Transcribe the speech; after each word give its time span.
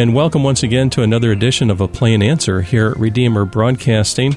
and 0.00 0.14
welcome 0.14 0.42
once 0.42 0.62
again 0.62 0.88
to 0.88 1.02
another 1.02 1.30
edition 1.30 1.70
of 1.70 1.82
A 1.82 1.86
Plain 1.86 2.22
Answer 2.22 2.62
here 2.62 2.88
at 2.88 2.96
Redeemer 2.96 3.44
Broadcasting. 3.44 4.34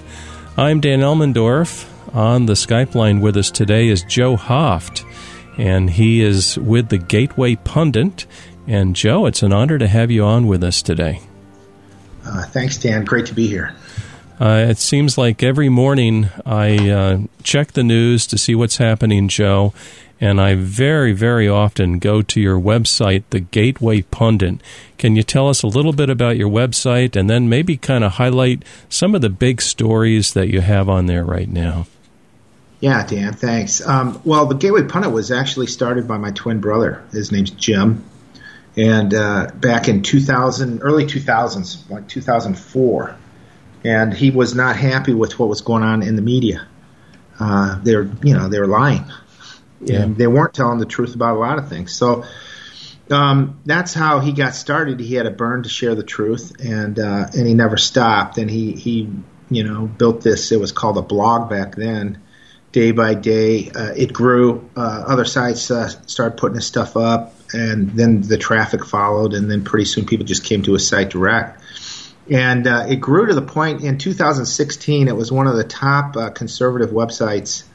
I'm 0.57 0.81
Dan 0.81 0.99
Elmendorf. 0.99 1.87
On 2.13 2.47
the 2.47 2.53
Skype 2.53 2.95
line 2.95 3.21
with 3.21 3.37
us 3.37 3.49
today 3.49 3.87
is 3.87 4.03
Joe 4.03 4.35
Hoft, 4.35 5.05
and 5.57 5.89
he 5.89 6.21
is 6.21 6.57
with 6.57 6.89
the 6.89 6.97
Gateway 6.97 7.55
Pundit. 7.55 8.25
And 8.67 8.93
Joe, 8.93 9.25
it's 9.25 9.41
an 9.41 9.53
honor 9.53 9.77
to 9.77 9.87
have 9.87 10.11
you 10.11 10.25
on 10.25 10.47
with 10.47 10.65
us 10.65 10.81
today. 10.81 11.21
Uh, 12.25 12.43
thanks, 12.47 12.77
Dan. 12.77 13.05
Great 13.05 13.27
to 13.27 13.33
be 13.33 13.47
here. 13.47 13.73
Uh, 14.41 14.65
it 14.67 14.79
seems 14.79 15.17
like 15.17 15.43
every 15.43 15.69
morning 15.69 16.27
I 16.45 16.89
uh, 16.89 17.19
check 17.41 17.71
the 17.71 17.83
news 17.83 18.27
to 18.27 18.37
see 18.37 18.53
what's 18.53 18.77
happening, 18.77 19.29
Joe, 19.29 19.73
and 20.23 20.39
I 20.39 20.55
very, 20.55 21.11
very 21.11 21.49
often 21.49 21.99
go 21.99 22.21
to 22.21 22.39
your 22.39 22.57
website, 22.57 23.23
the 23.31 23.41
Gateway 23.41 24.03
Pundit. 24.03 24.61
Can 24.97 25.17
you 25.17 25.21
tell 25.21 25.49
us 25.49 25.63
a 25.63 25.67
little 25.67 25.91
bit 25.91 26.09
about 26.09 26.37
your 26.37 26.49
website 26.49 27.17
and 27.17 27.29
then 27.29 27.49
maybe 27.49 27.75
kind 27.75 28.05
of 28.05 28.13
highlight 28.13 28.63
some 28.87 29.15
of 29.15 29.21
the 29.21 29.29
big 29.29 29.61
stories 29.61 30.31
that 30.31 30.47
you 30.47 30.61
have 30.61 30.87
on 30.87 31.07
there 31.07 31.25
right 31.25 31.49
now? 31.49 31.87
Yeah, 32.79 33.05
Dan, 33.05 33.33
thanks. 33.33 33.85
Um, 33.85 34.21
well, 34.23 34.45
the 34.45 34.55
Gateway 34.55 34.83
Pundit 34.83 35.11
was 35.11 35.29
actually 35.29 35.67
started 35.67 36.07
by 36.07 36.17
my 36.17 36.31
twin 36.31 36.61
brother. 36.61 37.03
His 37.11 37.33
name's 37.33 37.51
Jim. 37.51 38.05
And 38.77 39.13
uh, 39.13 39.51
back 39.55 39.89
in 39.89 40.03
2000, 40.03 40.83
early 40.83 41.05
2000s, 41.05 41.89
like 41.89 42.07
2004, 42.07 43.17
and 43.83 44.13
he 44.13 44.31
was 44.31 44.55
not 44.55 44.77
happy 44.77 45.13
with 45.13 45.37
what 45.37 45.49
was 45.49 45.59
going 45.59 45.83
on 45.83 46.01
in 46.01 46.15
the 46.15 46.21
media. 46.21 46.65
Uh, 47.37 47.77
they're, 47.83 48.09
you 48.23 48.33
know, 48.33 48.47
they 48.47 48.59
were 48.61 48.67
lying 49.83 49.99
yeah. 49.99 50.03
and 50.03 50.17
they 50.17 50.27
weren't 50.27 50.53
telling 50.53 50.79
the 50.79 50.85
truth 50.85 51.15
about 51.15 51.35
a 51.35 51.39
lot 51.39 51.57
of 51.57 51.69
things. 51.69 51.93
So 51.95 52.23
um, 53.11 53.59
that's 53.65 53.93
how 53.93 54.19
he 54.19 54.31
got 54.31 54.55
started. 54.55 54.99
He 54.99 55.15
had 55.15 55.25
a 55.25 55.31
burn 55.31 55.63
to 55.63 55.69
share 55.69 55.95
the 55.95 56.03
truth, 56.03 56.53
and 56.63 56.97
uh, 56.99 57.27
and 57.35 57.47
he 57.47 57.53
never 57.53 57.77
stopped. 57.77 58.37
And 58.37 58.49
he 58.49 58.73
he 58.73 59.09
you 59.49 59.63
know 59.63 59.87
built 59.87 60.21
this. 60.21 60.51
It 60.51 60.59
was 60.59 60.71
called 60.71 60.97
a 60.97 61.01
blog 61.01 61.49
back 61.49 61.75
then. 61.75 62.21
Day 62.71 62.91
by 62.91 63.13
day, 63.13 63.69
uh, 63.69 63.93
it 63.95 64.13
grew. 64.13 64.67
Uh, 64.75 65.03
other 65.07 65.25
sites 65.25 65.69
uh, 65.69 65.89
started 66.07 66.37
putting 66.37 66.55
his 66.55 66.65
stuff 66.65 66.97
up, 66.97 67.35
and 67.53 67.91
then 67.91 68.21
the 68.21 68.37
traffic 68.37 68.83
followed. 68.83 69.33
And 69.33 69.51
then 69.51 69.63
pretty 69.63 69.85
soon, 69.85 70.05
people 70.05 70.25
just 70.25 70.43
came 70.43 70.63
to 70.63 70.73
his 70.73 70.87
site 70.87 71.11
direct. 71.11 71.61
And 72.31 72.65
uh, 72.65 72.85
it 72.87 72.95
grew 72.95 73.27
to 73.27 73.35
the 73.35 73.41
point 73.41 73.83
in 73.83 73.97
2016. 73.97 75.07
It 75.09 75.15
was 75.15 75.31
one 75.31 75.45
of 75.45 75.55
the 75.57 75.65
top 75.65 76.15
uh, 76.15 76.29
conservative 76.29 76.89
websites 76.89 77.65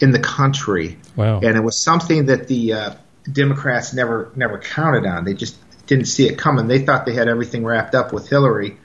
in 0.00 0.10
the 0.10 0.18
country. 0.18 0.98
Wow. 1.16 1.40
And 1.40 1.56
it 1.56 1.60
was 1.60 1.76
something 1.76 2.26
that 2.26 2.48
the 2.48 2.72
uh, 2.72 2.94
Democrats 3.30 3.92
never 3.92 4.30
never 4.34 4.58
counted 4.58 5.06
on. 5.06 5.24
They 5.24 5.34
just 5.34 5.56
didn't 5.86 6.06
see 6.06 6.28
it 6.28 6.38
coming. 6.38 6.66
They 6.68 6.80
thought 6.80 7.06
they 7.06 7.14
had 7.14 7.28
everything 7.28 7.64
wrapped 7.64 7.94
up 7.94 8.12
with 8.12 8.28
Hillary, 8.28 8.76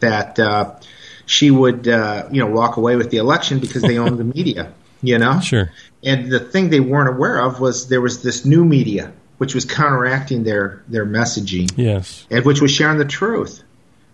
that 0.00 0.38
uh, 0.38 0.76
she 1.26 1.50
would 1.50 1.88
uh, 1.88 2.28
you 2.30 2.40
know 2.40 2.50
walk 2.50 2.76
away 2.76 2.96
with 2.96 3.10
the 3.10 3.18
election 3.18 3.58
because 3.58 3.82
they 3.82 3.98
owned 3.98 4.18
the 4.18 4.24
media. 4.36 4.72
You 5.02 5.18
know. 5.18 5.40
Sure. 5.40 5.70
And 6.02 6.30
the 6.30 6.40
thing 6.40 6.70
they 6.70 6.80
weren't 6.80 7.14
aware 7.14 7.38
of 7.38 7.60
was 7.60 7.88
there 7.88 8.00
was 8.00 8.22
this 8.22 8.44
new 8.44 8.64
media 8.64 9.12
which 9.38 9.54
was 9.54 9.64
counteracting 9.64 10.44
their 10.44 10.82
their 10.88 11.04
messaging. 11.04 11.70
Yes. 11.76 12.26
And 12.30 12.44
which 12.44 12.60
was 12.60 12.70
sharing 12.70 12.98
the 12.98 13.04
truth 13.04 13.62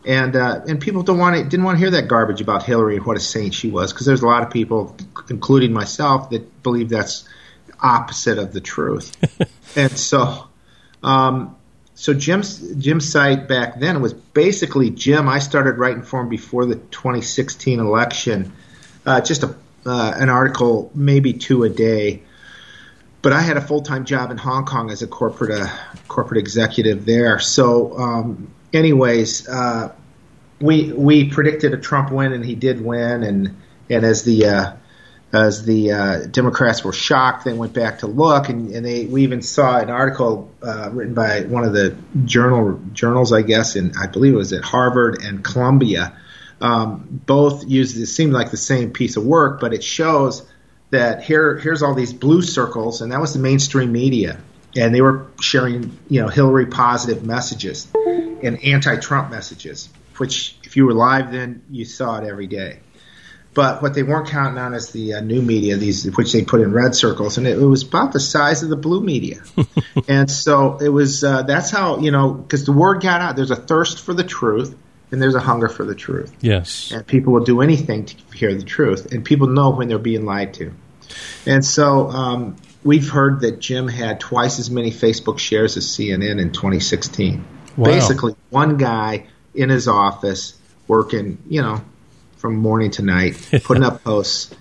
and 0.05 0.35
uh, 0.35 0.61
and 0.67 0.81
people 0.81 1.03
don't 1.03 1.19
want 1.19 1.37
to, 1.37 1.45
didn't 1.45 1.65
want 1.65 1.77
to 1.77 1.81
hear 1.81 1.91
that 1.91 2.09
garbage 2.09 2.41
about 2.41 2.63
Hillary 2.63 2.97
and 2.97 3.05
what 3.05 3.17
a 3.17 3.21
saint 3.21 3.55
she 3.55 3.71
was 3.71 3.93
because 3.93 4.07
there's 4.07 4.23
a 4.23 4.27
lot 4.27 4.43
of 4.43 4.51
people, 4.51 4.97
including 5.29 5.73
myself, 5.73 6.31
that 6.31 6.63
believe 6.63 6.89
that's 6.89 7.29
opposite 7.83 8.39
of 8.39 8.53
the 8.53 8.61
truth. 8.61 9.17
and 9.77 9.91
so, 9.93 10.49
um, 11.03 11.57
so 11.95 12.15
Jim's 12.15 12.77
Jim's 12.77 13.11
site 13.11 13.47
back 13.47 13.79
then 13.79 14.01
was 14.01 14.15
basically 14.15 14.91
Jim. 14.91 15.29
I 15.29 15.39
started 15.39 15.77
writing 15.77 16.03
for 16.03 16.21
him 16.21 16.31
before 16.31 16.65
the 16.65 16.77
2016 16.77 17.79
election, 17.79 18.53
uh, 19.05 19.21
just 19.21 19.43
a 19.43 19.55
uh, 19.85 20.15
an 20.17 20.29
article, 20.29 20.91
maybe 20.95 21.35
two 21.35 21.65
a 21.65 21.69
day. 21.69 22.23
But 23.23 23.35
I 23.35 23.43
had 23.43 23.59
a 23.59 23.61
full 23.61 23.83
time 23.83 24.07
job 24.07 24.31
in 24.31 24.39
Hong 24.39 24.65
Kong 24.65 24.91
as 24.91 25.03
a 25.03 25.07
corporate 25.07 25.61
uh, 25.61 25.69
corporate 26.09 26.39
executive 26.39 27.05
there, 27.05 27.39
so. 27.39 27.99
Um, 27.99 28.55
anyways, 28.73 29.49
uh, 29.49 29.93
we 30.61 30.93
we 30.93 31.31
predicted 31.31 31.73
a 31.75 31.79
Trump 31.79 32.11
win, 32.11 32.33
and 32.33 32.45
he 32.45 32.55
did 32.55 32.85
win. 32.85 33.23
And 33.23 33.57
and 33.89 34.05
as 34.05 34.25
the 34.25 34.47
uh, 34.47 34.73
as 35.33 35.65
the 35.65 35.93
uh, 35.93 36.27
Democrats 36.27 36.85
were 36.85 36.93
shocked, 36.93 37.45
they 37.45 37.53
went 37.53 37.73
back 37.73 38.01
to 38.01 38.07
look, 38.07 38.49
and, 38.49 38.75
and 38.75 38.85
they 38.85 39.07
we 39.07 39.23
even 39.23 39.43
saw 39.43 39.79
an 39.79 39.91
article 39.91 40.51
uh, 40.63 40.91
written 40.93 41.15
by 41.15 41.43
one 41.43 41.65
of 41.65 41.73
the 41.73 41.97
journal 42.25 42.81
journals, 42.93 43.33
I 43.33 43.43
guess, 43.43 43.77
and 43.77 43.95
I 44.01 44.07
believe 44.07 44.35
it 44.35 44.37
was 44.37 44.53
at 44.53 44.65
Harvard 44.65 45.23
and 45.23 45.45
Columbia. 45.45 46.17
Um, 46.61 47.23
both 47.27 47.67
used 47.67 47.97
it 47.97 48.07
seemed 48.07 48.33
like 48.33 48.51
the 48.51 48.57
same 48.57 48.91
piece 48.91 49.17
of 49.17 49.25
work, 49.25 49.61
but 49.61 49.73
it 49.73 49.85
shows 49.85 50.47
that 50.91 51.23
here 51.23 51.57
here's 51.57 51.83
all 51.83 51.95
these 51.95 52.13
blue 52.13 52.43
circles, 52.43 53.01
and 53.01 53.13
that 53.13 53.21
was 53.21 53.33
the 53.33 53.39
mainstream 53.39 53.93
media, 53.93 54.41
and 54.77 54.95
they 54.95 55.01
were 55.01 55.27
sharing 55.41 55.99
you 56.09 56.21
know 56.21 56.29
Hillary 56.29 56.67
positive 56.67 57.25
messages 57.25 57.89
and 57.95 58.63
anti-Trump 58.65 59.31
messages, 59.31 59.89
which 60.17 60.57
if 60.65 60.77
you 60.77 60.87
were 60.87 60.95
live 60.95 61.33
then 61.33 61.63
you 61.71 61.85
saw 61.85 62.19
it 62.19 62.27
every 62.27 62.47
day. 62.47 62.81
But 63.53 63.83
what 63.83 63.95
they 63.95 64.05
weren't 64.05 64.29
counting 64.29 64.59
on 64.59 64.75
is 64.75 64.91
the 64.91 65.15
uh, 65.15 65.21
new 65.21 65.43
media, 65.43 65.77
these 65.77 66.05
which 66.17 66.33
they 66.33 66.45
put 66.45 66.61
in 66.61 66.73
red 66.73 66.95
circles, 66.95 67.37
and 67.37 67.49
it, 67.49 67.59
it 67.59 67.65
was 67.65 67.83
about 67.83 68.13
the 68.13 68.21
size 68.21 68.63
of 68.63 68.69
the 68.69 68.77
blue 68.77 69.01
media. 69.01 69.43
and 70.09 70.31
so 70.31 70.79
it 70.79 70.89
was. 70.89 71.25
Uh, 71.25 71.43
that's 71.43 71.71
how 71.71 71.99
you 71.99 72.13
know 72.13 72.33
because 72.33 72.65
the 72.65 72.73
word 72.73 73.03
got 73.03 73.21
out. 73.21 73.35
There's 73.35 73.51
a 73.51 73.57
thirst 73.57 74.03
for 74.03 74.15
the 74.15 74.23
truth, 74.23 74.77
and 75.11 75.21
there's 75.21 75.35
a 75.35 75.41
hunger 75.41 75.69
for 75.69 75.85
the 75.85 75.97
truth. 75.97 76.33
Yes. 76.41 76.93
And 76.93 77.05
people 77.05 77.33
will 77.33 77.45
do 77.45 77.61
anything 77.61 78.05
to 78.05 78.17
hear 78.33 78.55
the 78.55 78.63
truth, 78.63 79.13
and 79.13 79.25
people 79.25 79.49
know 79.49 79.71
when 79.71 79.89
they're 79.89 79.99
being 79.99 80.25
lied 80.25 80.55
to. 80.55 80.73
And 81.45 81.65
so 81.65 82.09
um, 82.09 82.57
we've 82.85 83.09
heard 83.09 83.41
that 83.41 83.61
Jim 83.61 83.89
had 83.89 84.21
twice 84.21 84.59
as 84.59 84.71
many 84.71 84.91
Facebook 84.91 85.39
shares 85.39 85.77
as 85.77 85.87
CNN 85.87 86.41
in 86.41 86.53
2016. 86.53 87.45
Wow. 87.77 87.85
Basically, 87.85 88.35
one 88.51 88.77
guy 88.77 89.27
in 89.55 89.69
his 89.69 89.89
office 89.89 90.59
working, 90.89 91.39
you 91.49 91.63
know, 91.63 91.83
from 92.37 92.57
morning 92.57 92.91
to 92.93 93.03
night, 93.03 93.49
putting 93.65 93.85
up 93.85 94.03
posts 94.03 94.55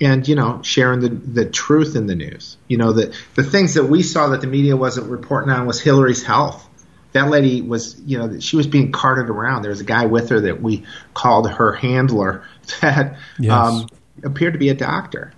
and 0.00 0.26
you 0.28 0.34
know 0.34 0.60
sharing 0.62 1.00
the 1.00 1.08
the 1.08 1.44
truth 1.44 1.96
in 1.96 2.06
the 2.06 2.14
news. 2.14 2.56
You 2.68 2.78
know 2.78 2.92
the 2.92 3.14
the 3.34 3.42
things 3.42 3.74
that 3.74 3.84
we 3.84 4.02
saw 4.02 4.28
that 4.28 4.40
the 4.40 4.46
media 4.46 4.76
wasn't 4.76 5.08
reporting 5.08 5.50
on 5.50 5.66
was 5.66 5.80
Hillary's 5.80 6.22
health. 6.22 6.64
That 7.12 7.30
lady 7.30 7.62
was, 7.62 7.98
you 8.02 8.18
know, 8.18 8.38
she 8.38 8.56
was 8.56 8.66
being 8.66 8.92
carted 8.92 9.30
around. 9.30 9.62
There 9.62 9.70
was 9.70 9.80
a 9.80 9.84
guy 9.84 10.04
with 10.04 10.28
her 10.28 10.40
that 10.42 10.60
we 10.60 10.84
called 11.14 11.50
her 11.50 11.72
handler 11.72 12.44
that 12.80 13.16
yes. 13.38 13.50
um, 13.50 13.88
appeared 14.22 14.52
to 14.52 14.58
be 14.58 14.68
a 14.68 14.74
doctor, 14.74 15.32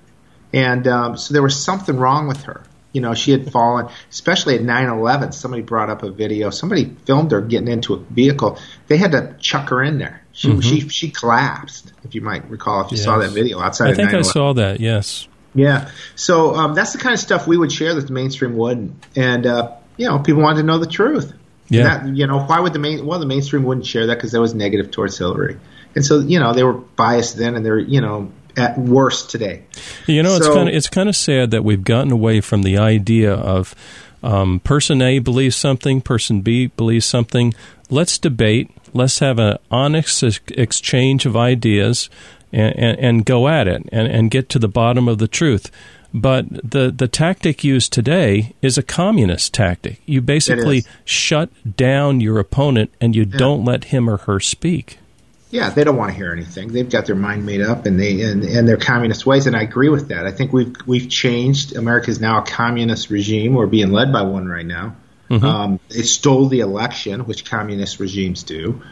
and 0.52 0.86
um, 0.88 1.16
so 1.16 1.34
there 1.34 1.42
was 1.42 1.62
something 1.62 1.96
wrong 1.96 2.28
with 2.28 2.42
her 2.44 2.64
you 2.92 3.00
know, 3.00 3.14
she 3.14 3.30
had 3.30 3.50
fallen, 3.52 3.88
especially 4.10 4.56
at 4.56 4.62
9/11. 4.62 5.32
Somebody 5.32 5.62
brought 5.62 5.90
up 5.90 6.02
a 6.02 6.10
video. 6.10 6.50
Somebody 6.50 6.96
filmed 7.04 7.30
her 7.30 7.40
getting 7.40 7.68
into 7.68 7.94
a 7.94 7.98
vehicle. 7.98 8.58
They 8.88 8.96
had 8.96 9.12
to 9.12 9.36
chuck 9.38 9.68
her 9.68 9.82
in 9.82 9.98
there. 9.98 10.22
She 10.32 10.48
mm-hmm. 10.48 10.60
she 10.60 10.88
she 10.88 11.10
collapsed. 11.10 11.92
If 12.04 12.14
you 12.14 12.20
might 12.20 12.48
recall, 12.50 12.84
if 12.84 12.90
you 12.90 12.96
yes. 12.96 13.04
saw 13.04 13.18
that 13.18 13.30
video 13.30 13.60
outside. 13.60 13.90
I 13.90 13.94
think 13.94 14.12
I 14.12 14.22
saw 14.22 14.54
that. 14.54 14.80
Yes. 14.80 15.28
Yeah. 15.54 15.90
So 16.16 16.54
um, 16.54 16.74
that's 16.74 16.92
the 16.92 16.98
kind 16.98 17.12
of 17.12 17.20
stuff 17.20 17.46
we 17.46 17.56
would 17.56 17.72
share 17.72 17.94
that 17.94 18.06
the 18.06 18.12
mainstream 18.12 18.56
wouldn't, 18.56 18.92
and 19.16 19.46
uh, 19.46 19.76
you 19.96 20.08
know, 20.08 20.18
people 20.18 20.42
wanted 20.42 20.62
to 20.62 20.66
know 20.66 20.78
the 20.78 20.86
truth. 20.86 21.32
Yeah. 21.68 21.84
That, 21.84 22.16
you 22.16 22.26
know, 22.26 22.40
why 22.40 22.58
would 22.58 22.72
the 22.72 22.80
main 22.80 23.06
well 23.06 23.20
the 23.20 23.26
mainstream 23.26 23.62
wouldn't 23.62 23.86
share 23.86 24.06
that 24.06 24.16
because 24.16 24.32
that 24.32 24.40
was 24.40 24.54
negative 24.54 24.90
towards 24.90 25.16
Hillary, 25.16 25.58
and 25.94 26.04
so 26.04 26.18
you 26.18 26.40
know 26.40 26.52
they 26.52 26.64
were 26.64 26.72
biased 26.72 27.36
then, 27.36 27.54
and 27.54 27.64
they're 27.64 27.78
you 27.78 28.00
know 28.00 28.32
at 28.56 28.78
worst 28.78 29.30
today. 29.30 29.62
You 30.06 30.22
know, 30.22 30.30
so, 30.30 30.36
it's 30.36 30.48
kind 30.48 30.68
of 30.68 30.74
it's 30.74 30.88
kind 30.88 31.08
of 31.08 31.16
sad 31.16 31.50
that 31.50 31.64
we've 31.64 31.84
gotten 31.84 32.12
away 32.12 32.40
from 32.40 32.62
the 32.62 32.78
idea 32.78 33.32
of 33.32 33.74
um, 34.22 34.60
person 34.60 35.00
A 35.02 35.18
believes 35.18 35.56
something, 35.56 36.00
person 36.00 36.40
B 36.40 36.66
believes 36.66 37.06
something. 37.06 37.54
Let's 37.88 38.18
debate. 38.18 38.70
Let's 38.92 39.18
have 39.20 39.38
an 39.38 39.58
honest 39.70 40.22
exchange 40.50 41.26
of 41.26 41.36
ideas 41.36 42.10
and, 42.52 42.76
and, 42.76 42.98
and 42.98 43.24
go 43.24 43.48
at 43.48 43.68
it 43.68 43.88
and, 43.92 44.08
and 44.08 44.30
get 44.30 44.48
to 44.50 44.58
the 44.58 44.68
bottom 44.68 45.08
of 45.08 45.18
the 45.18 45.28
truth. 45.28 45.70
But 46.12 46.48
the, 46.68 46.90
the 46.90 47.06
tactic 47.06 47.62
used 47.62 47.92
today 47.92 48.54
is 48.62 48.76
a 48.76 48.82
communist 48.82 49.54
tactic. 49.54 50.00
You 50.06 50.20
basically 50.20 50.84
shut 51.04 51.50
down 51.76 52.20
your 52.20 52.38
opponent 52.40 52.92
and 53.00 53.14
you 53.14 53.22
yeah. 53.22 53.38
don't 53.38 53.64
let 53.64 53.84
him 53.84 54.10
or 54.10 54.16
her 54.18 54.40
speak. 54.40 54.98
Yeah, 55.50 55.70
they 55.70 55.82
don't 55.82 55.96
want 55.96 56.12
to 56.12 56.16
hear 56.16 56.32
anything. 56.32 56.68
They've 56.72 56.88
got 56.88 57.06
their 57.06 57.16
mind 57.16 57.44
made 57.44 57.60
up, 57.60 57.84
and 57.84 57.98
they 57.98 58.22
and, 58.22 58.44
and 58.44 58.68
their 58.68 58.76
communist 58.76 59.26
ways. 59.26 59.46
And 59.46 59.56
I 59.56 59.62
agree 59.62 59.88
with 59.88 60.08
that. 60.08 60.24
I 60.24 60.30
think 60.30 60.52
we've 60.52 60.74
we've 60.86 61.08
changed. 61.08 61.74
America 61.76 62.10
is 62.10 62.20
now 62.20 62.42
a 62.42 62.46
communist 62.46 63.10
regime. 63.10 63.54
We're 63.54 63.66
being 63.66 63.90
led 63.90 64.12
by 64.12 64.22
one 64.22 64.46
right 64.46 64.66
now. 64.66 64.94
Mm-hmm. 65.28 65.44
Um, 65.44 65.80
they 65.88 66.02
stole 66.02 66.46
the 66.46 66.60
election, 66.60 67.26
which 67.26 67.44
communist 67.44 67.98
regimes 67.98 68.44
do, 68.44 68.82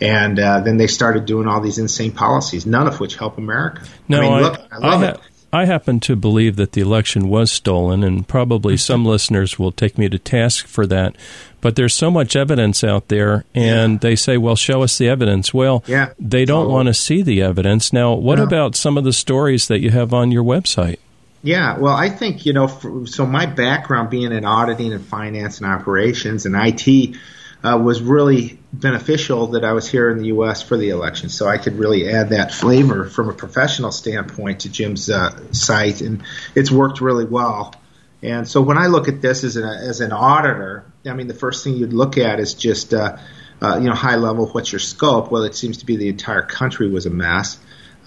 and 0.00 0.38
uh, 0.38 0.60
then 0.60 0.76
they 0.76 0.86
started 0.88 1.24
doing 1.24 1.46
all 1.46 1.60
these 1.60 1.78
insane 1.78 2.12
policies, 2.12 2.66
none 2.66 2.88
of 2.88 2.98
which 3.00 3.16
help 3.16 3.38
America. 3.38 3.82
No, 4.08 4.18
I, 4.18 4.20
mean, 4.22 4.42
look, 4.42 4.60
I, 4.72 4.76
I 4.76 4.78
love 4.78 5.02
I 5.02 5.08
it. 5.10 5.20
I 5.52 5.64
happen 5.64 5.98
to 6.00 6.14
believe 6.14 6.56
that 6.56 6.72
the 6.72 6.82
election 6.82 7.28
was 7.28 7.50
stolen, 7.50 8.04
and 8.04 8.28
probably 8.28 8.76
some 8.76 9.04
listeners 9.04 9.58
will 9.58 9.72
take 9.72 9.96
me 9.96 10.08
to 10.08 10.18
task 10.18 10.66
for 10.66 10.86
that. 10.86 11.16
But 11.60 11.74
there's 11.74 11.94
so 11.94 12.10
much 12.10 12.36
evidence 12.36 12.84
out 12.84 13.08
there, 13.08 13.44
and 13.54 13.94
yeah. 13.94 13.98
they 13.98 14.16
say, 14.16 14.36
well, 14.36 14.56
show 14.56 14.82
us 14.82 14.98
the 14.98 15.08
evidence. 15.08 15.54
Well, 15.54 15.82
yeah. 15.86 16.12
they 16.18 16.44
don't 16.44 16.70
want 16.70 16.86
to 16.88 16.94
see 16.94 17.22
the 17.22 17.42
evidence. 17.42 17.92
Now, 17.92 18.12
what 18.12 18.38
about 18.38 18.76
some 18.76 18.98
of 18.98 19.04
the 19.04 19.12
stories 19.12 19.68
that 19.68 19.80
you 19.80 19.90
have 19.90 20.12
on 20.12 20.30
your 20.30 20.44
website? 20.44 20.98
Yeah, 21.42 21.78
well, 21.78 21.94
I 21.94 22.10
think, 22.10 22.44
you 22.44 22.52
know, 22.52 22.68
for, 22.68 23.06
so 23.06 23.24
my 23.24 23.46
background 23.46 24.10
being 24.10 24.32
in 24.32 24.44
auditing 24.44 24.92
and 24.92 25.04
finance 25.04 25.58
and 25.58 25.66
operations 25.66 26.46
and 26.46 26.54
IT 26.56 27.16
uh, 27.62 27.80
was 27.82 28.00
really 28.00 28.58
beneficial 28.72 29.48
that 29.48 29.64
I 29.64 29.72
was 29.72 29.88
here 29.88 30.10
in 30.10 30.18
the 30.18 30.26
U.S. 30.26 30.62
for 30.62 30.76
the 30.76 30.90
election. 30.90 31.28
So 31.28 31.48
I 31.48 31.58
could 31.58 31.78
really 31.78 32.08
add 32.08 32.30
that 32.30 32.52
flavor 32.52 33.08
from 33.08 33.28
a 33.28 33.32
professional 33.32 33.90
standpoint 33.90 34.60
to 34.60 34.68
Jim's 34.68 35.10
uh, 35.10 35.52
site, 35.52 36.00
and 36.00 36.22
it's 36.54 36.70
worked 36.70 37.00
really 37.00 37.24
well. 37.24 37.74
And 38.22 38.48
so 38.48 38.60
when 38.60 38.78
I 38.78 38.86
look 38.86 39.08
at 39.08 39.22
this 39.22 39.44
as 39.44 39.56
an, 39.56 39.64
as 39.64 40.00
an 40.00 40.12
auditor, 40.12 40.84
I 41.06 41.12
mean, 41.14 41.28
the 41.28 41.34
first 41.34 41.64
thing 41.64 41.76
you'd 41.76 41.92
look 41.92 42.18
at 42.18 42.40
is 42.40 42.54
just, 42.54 42.92
uh, 42.92 43.16
uh, 43.62 43.78
you 43.80 43.88
know, 43.88 43.94
high 43.94 44.16
level, 44.16 44.46
what's 44.48 44.72
your 44.72 44.80
scope? 44.80 45.30
Well, 45.30 45.44
it 45.44 45.54
seems 45.54 45.78
to 45.78 45.86
be 45.86 45.96
the 45.96 46.08
entire 46.08 46.42
country 46.42 46.88
was 46.88 47.06
a 47.06 47.10
mess. 47.10 47.58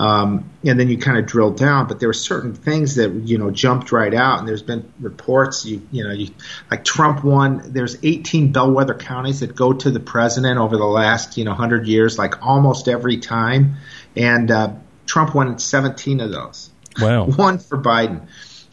Um, 0.02 0.50
and 0.66 0.80
then 0.80 0.90
you 0.90 0.98
kind 0.98 1.20
of 1.20 1.28
drill 1.28 1.52
down, 1.52 1.88
but 1.88 2.00
there 2.00 2.10
were 2.10 2.14
certain 2.14 2.56
things 2.56 2.96
that 2.96 3.14
you 3.14 3.38
know 3.38 3.52
jumped 3.52 3.92
right 3.92 4.16
out. 4.16 4.40
And 4.40 4.48
there's 4.48 4.64
been 4.64 4.92
reports, 5.00 5.64
you 5.64 5.88
you 5.92 6.04
know, 6.04 6.12
you, 6.12 6.30
like 6.72 6.84
Trump 6.84 7.24
won. 7.24 7.62
There's 7.72 7.98
18 8.02 8.52
bellwether 8.52 8.96
counties 8.96 9.42
that 9.42 9.56
go 9.56 9.74
to 9.74 9.92
the 9.92 10.00
president 10.00 10.58
over 10.58 10.76
the 10.76 10.86
last 10.86 11.38
you 11.38 11.44
know 11.44 11.52
100 11.52 11.86
years, 11.86 12.18
like 12.18 12.44
almost 12.44 12.88
every 12.88 13.18
time, 13.18 13.76
and 14.16 14.50
uh, 14.50 14.74
Trump 15.06 15.36
won 15.36 15.60
17 15.60 16.20
of 16.20 16.32
those. 16.32 16.72
Wow, 17.00 17.26
one 17.36 17.60
for 17.60 17.78
Biden. 17.78 18.28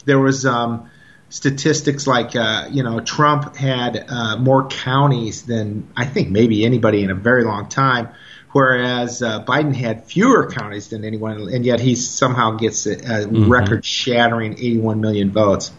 There 0.05 0.19
was 0.19 0.47
um, 0.47 0.89
statistics 1.29 2.07
like 2.07 2.35
uh, 2.35 2.69
you 2.71 2.81
know 2.81 3.01
Trump 3.01 3.55
had 3.55 4.03
uh, 4.09 4.37
more 4.37 4.67
counties 4.67 5.43
than 5.43 5.89
I 5.95 6.05
think 6.05 6.29
maybe 6.29 6.65
anybody 6.65 7.03
in 7.03 7.11
a 7.11 7.15
very 7.15 7.43
long 7.43 7.69
time 7.69 8.09
whereas 8.51 9.21
uh, 9.21 9.43
Biden 9.43 9.75
had 9.75 10.05
fewer 10.05 10.49
counties 10.49 10.89
than 10.89 11.05
anyone, 11.05 11.53
and 11.53 11.65
yet 11.65 11.79
he 11.79 11.95
somehow 11.95 12.51
gets 12.51 12.85
a, 12.85 12.93
a 12.93 12.95
mm-hmm. 12.95 13.49
record-shattering 13.49 14.53
81 14.53 15.01
million 15.01 15.31
votes. 15.31 15.71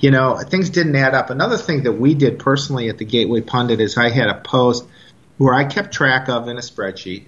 You 0.00 0.10
know, 0.10 0.38
things 0.38 0.70
didn't 0.70 0.96
add 0.96 1.14
up. 1.14 1.30
Another 1.30 1.56
thing 1.56 1.84
that 1.84 1.92
we 1.92 2.14
did 2.14 2.38
personally 2.38 2.88
at 2.88 2.98
the 2.98 3.04
Gateway 3.04 3.40
Pundit 3.40 3.80
is 3.80 3.96
I 3.96 4.10
had 4.10 4.28
a 4.28 4.40
post 4.40 4.84
where 5.38 5.54
I 5.54 5.64
kept 5.64 5.92
track 5.92 6.28
of 6.28 6.48
in 6.48 6.58
a 6.58 6.60
spreadsheet 6.60 7.24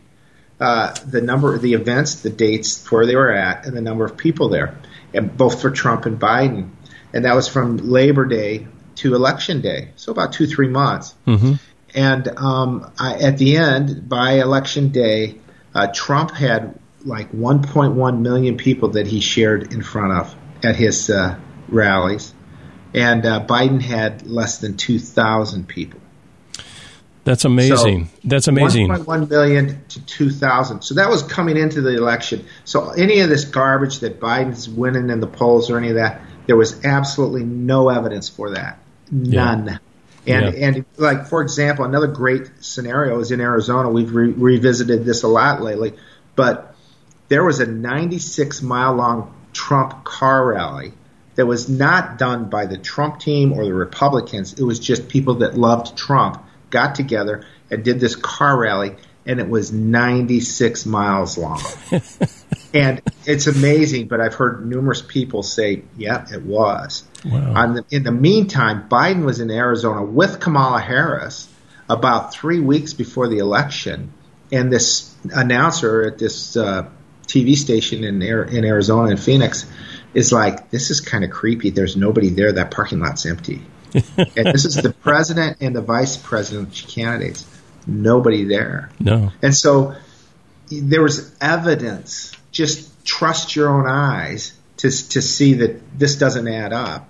uh, 0.60 0.94
the 1.06 1.20
number, 1.20 1.54
of 1.54 1.62
the 1.62 1.74
events, 1.74 2.16
the 2.16 2.30
dates, 2.30 2.90
where 2.90 3.06
they 3.06 3.16
were 3.16 3.32
at, 3.32 3.66
and 3.66 3.76
the 3.76 3.80
number 3.80 4.04
of 4.04 4.16
people 4.16 4.48
there, 4.48 4.78
and 5.12 5.36
both 5.36 5.60
for 5.60 5.70
Trump 5.70 6.06
and 6.06 6.18
Biden. 6.18 6.70
And 7.12 7.24
that 7.24 7.34
was 7.34 7.48
from 7.48 7.76
Labor 7.78 8.24
Day 8.24 8.66
to 8.96 9.14
Election 9.14 9.60
Day, 9.60 9.90
so 9.96 10.12
about 10.12 10.32
two, 10.32 10.46
three 10.46 10.68
months. 10.68 11.14
Mm-hmm. 11.26 11.54
And 11.94 12.26
um, 12.36 12.92
I, 12.98 13.14
at 13.14 13.38
the 13.38 13.56
end, 13.56 14.08
by 14.08 14.32
election 14.40 14.88
day, 14.88 15.38
uh, 15.74 15.88
Trump 15.94 16.32
had 16.32 16.78
like 17.04 17.32
1.1 17.32 18.20
million 18.20 18.56
people 18.56 18.90
that 18.90 19.06
he 19.06 19.20
shared 19.20 19.72
in 19.72 19.82
front 19.82 20.12
of 20.12 20.34
at 20.64 20.76
his 20.76 21.10
uh, 21.10 21.38
rallies, 21.68 22.34
and 22.94 23.24
uh, 23.26 23.44
Biden 23.46 23.80
had 23.80 24.26
less 24.26 24.58
than 24.58 24.76
2,000 24.76 25.68
people. 25.68 26.00
That's 27.24 27.44
amazing. 27.46 28.06
So 28.06 28.10
That's 28.24 28.48
amazing. 28.48 28.88
1.1 28.88 29.30
million 29.30 29.82
to 29.88 30.04
2,000. 30.04 30.82
So 30.82 30.94
that 30.96 31.08
was 31.08 31.22
coming 31.22 31.56
into 31.56 31.80
the 31.80 31.96
election. 31.96 32.44
So 32.64 32.90
any 32.90 33.20
of 33.20 33.30
this 33.30 33.46
garbage 33.46 34.00
that 34.00 34.20
Biden's 34.20 34.68
winning 34.68 35.08
in 35.08 35.20
the 35.20 35.26
polls 35.26 35.70
or 35.70 35.78
any 35.78 35.88
of 35.88 35.94
that, 35.94 36.20
there 36.46 36.56
was 36.56 36.84
absolutely 36.84 37.44
no 37.44 37.88
evidence 37.88 38.28
for 38.28 38.50
that. 38.50 38.78
None. 39.10 39.66
Yeah. 39.66 39.78
And 40.26 40.54
yeah. 40.54 40.66
and 40.66 40.84
like 40.96 41.26
for 41.26 41.42
example, 41.42 41.84
another 41.84 42.06
great 42.06 42.50
scenario 42.60 43.20
is 43.20 43.30
in 43.30 43.40
Arizona. 43.40 43.90
We've 43.90 44.14
re- 44.14 44.32
revisited 44.32 45.04
this 45.04 45.22
a 45.22 45.28
lot 45.28 45.60
lately, 45.60 45.94
but 46.34 46.74
there 47.28 47.44
was 47.44 47.60
a 47.60 47.66
96 47.66 48.62
mile 48.62 48.94
long 48.94 49.34
Trump 49.52 50.04
car 50.04 50.46
rally 50.46 50.92
that 51.34 51.46
was 51.46 51.68
not 51.68 52.18
done 52.18 52.48
by 52.48 52.66
the 52.66 52.78
Trump 52.78 53.18
team 53.18 53.52
or 53.52 53.64
the 53.64 53.74
Republicans. 53.74 54.54
It 54.54 54.62
was 54.62 54.78
just 54.78 55.08
people 55.08 55.36
that 55.36 55.56
loved 55.56 55.96
Trump 55.96 56.42
got 56.70 56.94
together 56.94 57.44
and 57.70 57.84
did 57.84 58.00
this 58.00 58.16
car 58.16 58.58
rally, 58.58 58.96
and 59.26 59.40
it 59.40 59.48
was 59.48 59.72
96 59.72 60.86
miles 60.86 61.38
long. 61.38 61.60
and 62.74 63.00
it's 63.24 63.46
amazing, 63.46 64.08
but 64.08 64.20
I've 64.20 64.34
heard 64.34 64.66
numerous 64.66 65.00
people 65.00 65.42
say, 65.42 65.82
"Yeah, 65.96 66.26
it 66.32 66.42
was." 66.42 67.04
Wow. 67.24 67.72
The, 67.72 67.84
in 67.90 68.02
the 68.02 68.12
meantime, 68.12 68.88
Biden 68.88 69.24
was 69.24 69.40
in 69.40 69.50
Arizona 69.50 70.04
with 70.04 70.40
Kamala 70.40 70.80
Harris 70.80 71.48
about 71.88 72.32
three 72.32 72.60
weeks 72.60 72.92
before 72.92 73.28
the 73.28 73.38
election, 73.38 74.12
and 74.52 74.72
this 74.72 75.14
announcer 75.32 76.02
at 76.02 76.18
this 76.18 76.56
uh, 76.56 76.88
TV 77.26 77.56
station 77.56 78.04
in 78.04 78.20
in 78.22 78.64
Arizona 78.64 79.10
in 79.10 79.16
Phoenix 79.16 79.66
is 80.12 80.32
like, 80.32 80.70
"This 80.70 80.90
is 80.90 81.00
kind 81.00 81.24
of 81.24 81.30
creepy. 81.30 81.70
There's 81.70 81.96
nobody 81.96 82.30
there. 82.30 82.52
That 82.52 82.70
parking 82.70 83.00
lot's 83.00 83.24
empty." 83.24 83.62
and 84.16 84.46
this 84.46 84.64
is 84.64 84.74
the 84.74 84.92
president 84.92 85.58
and 85.60 85.74
the 85.74 85.80
vice 85.80 86.16
president 86.16 86.72
candidates. 86.88 87.46
Nobody 87.86 88.44
there. 88.44 88.90
No. 88.98 89.32
And 89.42 89.54
so 89.54 89.94
there 90.70 91.02
was 91.02 91.34
evidence. 91.40 92.32
Just 92.50 93.04
trust 93.04 93.54
your 93.54 93.68
own 93.68 93.86
eyes 93.86 94.52
to 94.78 94.90
to 94.90 95.22
see 95.22 95.54
that 95.54 95.98
this 95.98 96.16
doesn't 96.16 96.48
add 96.48 96.72
up. 96.72 97.08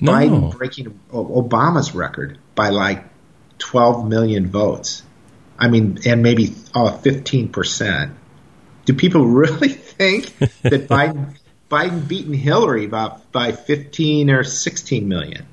No. 0.00 0.12
Biden 0.12 0.56
breaking 0.56 0.98
Obama's 1.10 1.94
record 1.94 2.38
by 2.54 2.70
like 2.70 3.04
12 3.58 4.08
million 4.08 4.48
votes. 4.48 5.02
I 5.58 5.68
mean, 5.68 5.98
and 6.04 6.22
maybe 6.22 6.54
uh, 6.74 6.96
15 6.98 7.48
percent. 7.50 8.12
Do 8.84 8.94
people 8.94 9.26
really 9.42 9.68
think 9.68 10.36
that 10.38 10.88
Biden 10.88 11.36
Biden 11.70 12.06
beating 12.06 12.34
Hillary 12.34 12.86
by 12.86 13.16
by 13.32 13.52
15 13.52 14.30
or 14.30 14.44
16 14.44 15.08
million? 15.08 15.46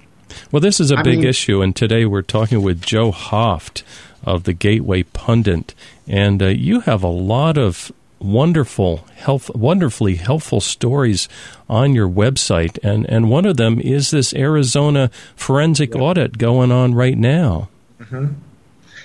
Well, 0.51 0.61
this 0.61 0.79
is 0.79 0.91
a 0.91 0.97
I 0.97 1.03
big 1.03 1.19
mean, 1.19 1.27
issue, 1.27 1.61
and 1.61 1.75
today 1.75 2.05
we're 2.05 2.23
talking 2.23 2.63
with 2.63 2.81
Joe 2.81 3.11
Hoft 3.11 3.83
of 4.23 4.43
the 4.43 4.53
Gateway 4.53 5.03
Pundit, 5.03 5.73
and 6.07 6.41
uh, 6.41 6.47
you 6.47 6.81
have 6.81 7.03
a 7.03 7.07
lot 7.07 7.57
of 7.57 7.91
wonderful, 8.19 9.05
health, 9.15 9.53
wonderfully 9.55 10.15
helpful 10.15 10.61
stories 10.61 11.27
on 11.69 11.93
your 11.93 12.07
website, 12.07 12.79
and 12.83 13.05
and 13.09 13.29
one 13.29 13.45
of 13.45 13.57
them 13.57 13.79
is 13.79 14.11
this 14.11 14.33
Arizona 14.33 15.09
forensic 15.35 15.93
yeah. 15.93 16.01
audit 16.01 16.37
going 16.37 16.71
on 16.71 16.95
right 16.95 17.17
now. 17.17 17.69
Mm-hmm. 17.99 18.33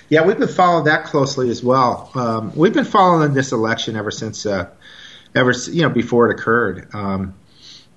Yeah, 0.08 0.24
we've 0.24 0.38
been 0.38 0.48
following 0.48 0.84
that 0.84 1.04
closely 1.04 1.50
as 1.50 1.62
well. 1.62 2.10
Um, 2.14 2.52
we've 2.56 2.72
been 2.72 2.84
following 2.84 3.34
this 3.34 3.52
election 3.52 3.94
ever 3.94 4.10
since, 4.10 4.46
uh, 4.46 4.70
ever 5.34 5.52
you 5.70 5.82
know, 5.82 5.90
before 5.90 6.30
it 6.30 6.40
occurred. 6.40 6.88
Um, 6.94 7.34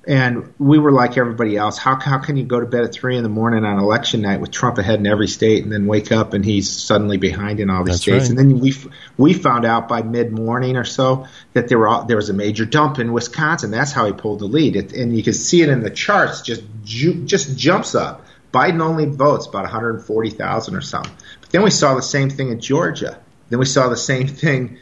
and 0.08 0.52
we 0.58 0.80
were 0.80 0.92
like 0.92 1.18
everybody 1.18 1.58
else. 1.58 1.78
How 1.78 2.00
how 2.00 2.18
can 2.18 2.36
you 2.36 2.44
go 2.44 2.60
to 2.60 2.66
bed 2.66 2.84
at 2.84 2.94
three 2.94 3.18
in 3.18 3.24
the 3.24 3.30
morning 3.30 3.64
on 3.64 3.78
election 3.78 4.22
night 4.22 4.42
with 4.42 4.50
Trump 4.50 4.80
ahead 4.80 5.00
in 5.00 5.06
every 5.06 5.28
state, 5.28 5.64
and 5.64 5.72
then 5.72 5.86
wake 5.86 6.12
up 6.12 6.34
and 6.34 6.44
he's 6.44 6.70
suddenly 6.70 7.18
behind 7.18 7.60
in 7.60 7.70
all 7.70 7.84
these 7.84 7.96
That's 7.96 8.02
states? 8.02 8.30
Right. 8.30 8.30
And 8.32 8.40
then 8.40 8.60
we 8.60 8.74
we 9.18 9.34
found 9.34 9.64
out 9.64 9.88
by 9.88 10.02
mid 10.02 10.32
morning 10.32 10.76
or 10.76 10.86
so 10.86 11.28
that 11.54 11.68
there 11.68 11.78
were 11.78 12.04
there 12.08 12.18
was 12.18 12.30
a 12.30 12.34
major 12.34 12.66
dump 12.66 12.98
in 12.98 13.14
Wisconsin. 13.14 13.70
That's 13.70 13.92
how 13.92 14.08
he 14.08 14.14
pulled 14.14 14.40
the 14.40 14.46
lead, 14.46 14.76
it, 14.76 14.94
and 14.94 15.16
you 15.16 15.22
can 15.22 15.34
see 15.34 15.62
it 15.62 15.70
in 15.70 15.82
the 15.84 15.92
charts. 15.92 16.42
Just 16.42 16.64
ju- 16.84 17.24
just 17.26 17.58
jumps 17.58 17.94
up. 17.94 18.26
Biden 18.52 18.82
only 18.82 19.06
votes 19.06 19.48
about 19.48 19.64
140,000 19.64 20.76
or 20.76 20.82
something. 20.82 21.14
But 21.40 21.52
then 21.52 21.64
we 21.64 21.70
saw 21.70 21.96
the 21.96 22.02
same 22.02 22.30
thing 22.30 22.50
in 22.50 22.60
Georgia. 22.60 23.18
Then 23.50 23.60
we 23.60 23.66
saw 23.66 23.88
the 23.88 23.96
same 23.96 24.28
thing 24.28 24.78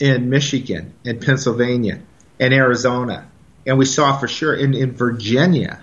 in 0.00 0.28
Michigan, 0.28 0.94
in 1.04 1.20
Pennsylvania, 1.20 2.00
in 2.40 2.52
Arizona 2.52 3.28
and 3.66 3.78
we 3.78 3.84
saw 3.84 4.16
for 4.18 4.28
sure 4.28 4.54
in, 4.54 4.74
in 4.74 4.92
Virginia. 4.92 5.82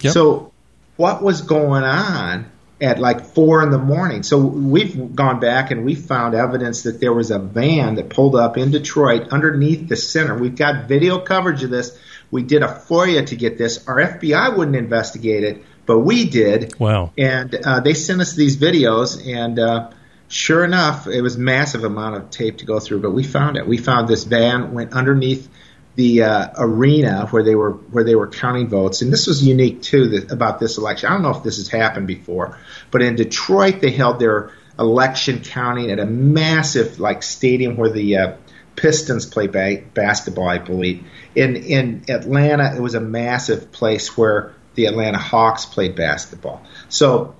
Yep. 0.00 0.12
So 0.12 0.52
what 0.96 1.22
was 1.22 1.42
going 1.42 1.84
on 1.84 2.50
at 2.80 2.98
like 2.98 3.24
four 3.26 3.62
in 3.62 3.70
the 3.70 3.78
morning? 3.78 4.22
So 4.22 4.38
we've 4.38 5.14
gone 5.14 5.40
back 5.40 5.70
and 5.70 5.84
we 5.84 5.94
found 5.94 6.34
evidence 6.34 6.82
that 6.82 7.00
there 7.00 7.12
was 7.12 7.30
a 7.30 7.38
van 7.38 7.96
that 7.96 8.10
pulled 8.10 8.36
up 8.36 8.56
in 8.56 8.70
Detroit 8.70 9.28
underneath 9.28 9.88
the 9.88 9.96
center. 9.96 10.36
We've 10.36 10.56
got 10.56 10.88
video 10.88 11.18
coverage 11.18 11.62
of 11.62 11.70
this. 11.70 11.96
We 12.30 12.42
did 12.42 12.62
a 12.62 12.68
FOIA 12.68 13.26
to 13.26 13.36
get 13.36 13.58
this. 13.58 13.86
Our 13.88 13.96
FBI 13.96 14.56
wouldn't 14.56 14.76
investigate 14.76 15.44
it, 15.44 15.64
but 15.84 16.00
we 16.00 16.28
did. 16.28 16.78
Wow. 16.78 17.12
And 17.18 17.54
uh, 17.54 17.80
they 17.80 17.94
sent 17.94 18.20
us 18.20 18.34
these 18.34 18.56
videos 18.56 19.26
and. 19.26 19.58
Uh, 19.58 19.90
sure 20.30 20.64
enough, 20.64 21.08
it 21.08 21.20
was 21.20 21.36
massive 21.36 21.82
amount 21.82 22.14
of 22.14 22.30
tape 22.30 22.58
to 22.58 22.64
go 22.64 22.78
through, 22.78 23.00
but 23.00 23.10
we 23.10 23.24
found 23.24 23.56
it. 23.56 23.66
We 23.66 23.76
found 23.76 24.06
this 24.06 24.22
van 24.22 24.72
went 24.72 24.92
underneath 24.92 25.48
the 25.96 26.22
uh, 26.22 26.48
arena 26.56 27.26
where 27.26 27.42
they 27.42 27.54
were 27.54 27.72
where 27.72 28.04
they 28.04 28.14
were 28.14 28.28
counting 28.28 28.68
votes, 28.68 29.02
and 29.02 29.12
this 29.12 29.26
was 29.26 29.44
unique 29.46 29.82
too 29.82 30.08
that, 30.08 30.30
about 30.30 30.60
this 30.60 30.78
election. 30.78 31.08
I 31.08 31.12
don't 31.12 31.22
know 31.22 31.30
if 31.36 31.42
this 31.42 31.56
has 31.58 31.68
happened 31.68 32.06
before, 32.06 32.58
but 32.90 33.02
in 33.02 33.16
Detroit 33.16 33.80
they 33.80 33.90
held 33.90 34.18
their 34.18 34.52
election 34.78 35.40
counting 35.40 35.90
at 35.90 35.98
a 35.98 36.06
massive 36.06 37.00
like 37.00 37.22
stadium 37.22 37.76
where 37.76 37.90
the 37.90 38.16
uh, 38.16 38.36
Pistons 38.76 39.26
play 39.26 39.46
ba- 39.46 39.82
basketball, 39.92 40.48
I 40.48 40.58
believe. 40.58 41.04
In 41.34 41.56
in 41.56 42.04
Atlanta, 42.08 42.74
it 42.74 42.80
was 42.80 42.94
a 42.94 43.00
massive 43.00 43.72
place 43.72 44.16
where 44.16 44.54
the 44.74 44.86
Atlanta 44.86 45.18
Hawks 45.18 45.66
played 45.66 45.96
basketball. 45.96 46.62
So 46.88 47.34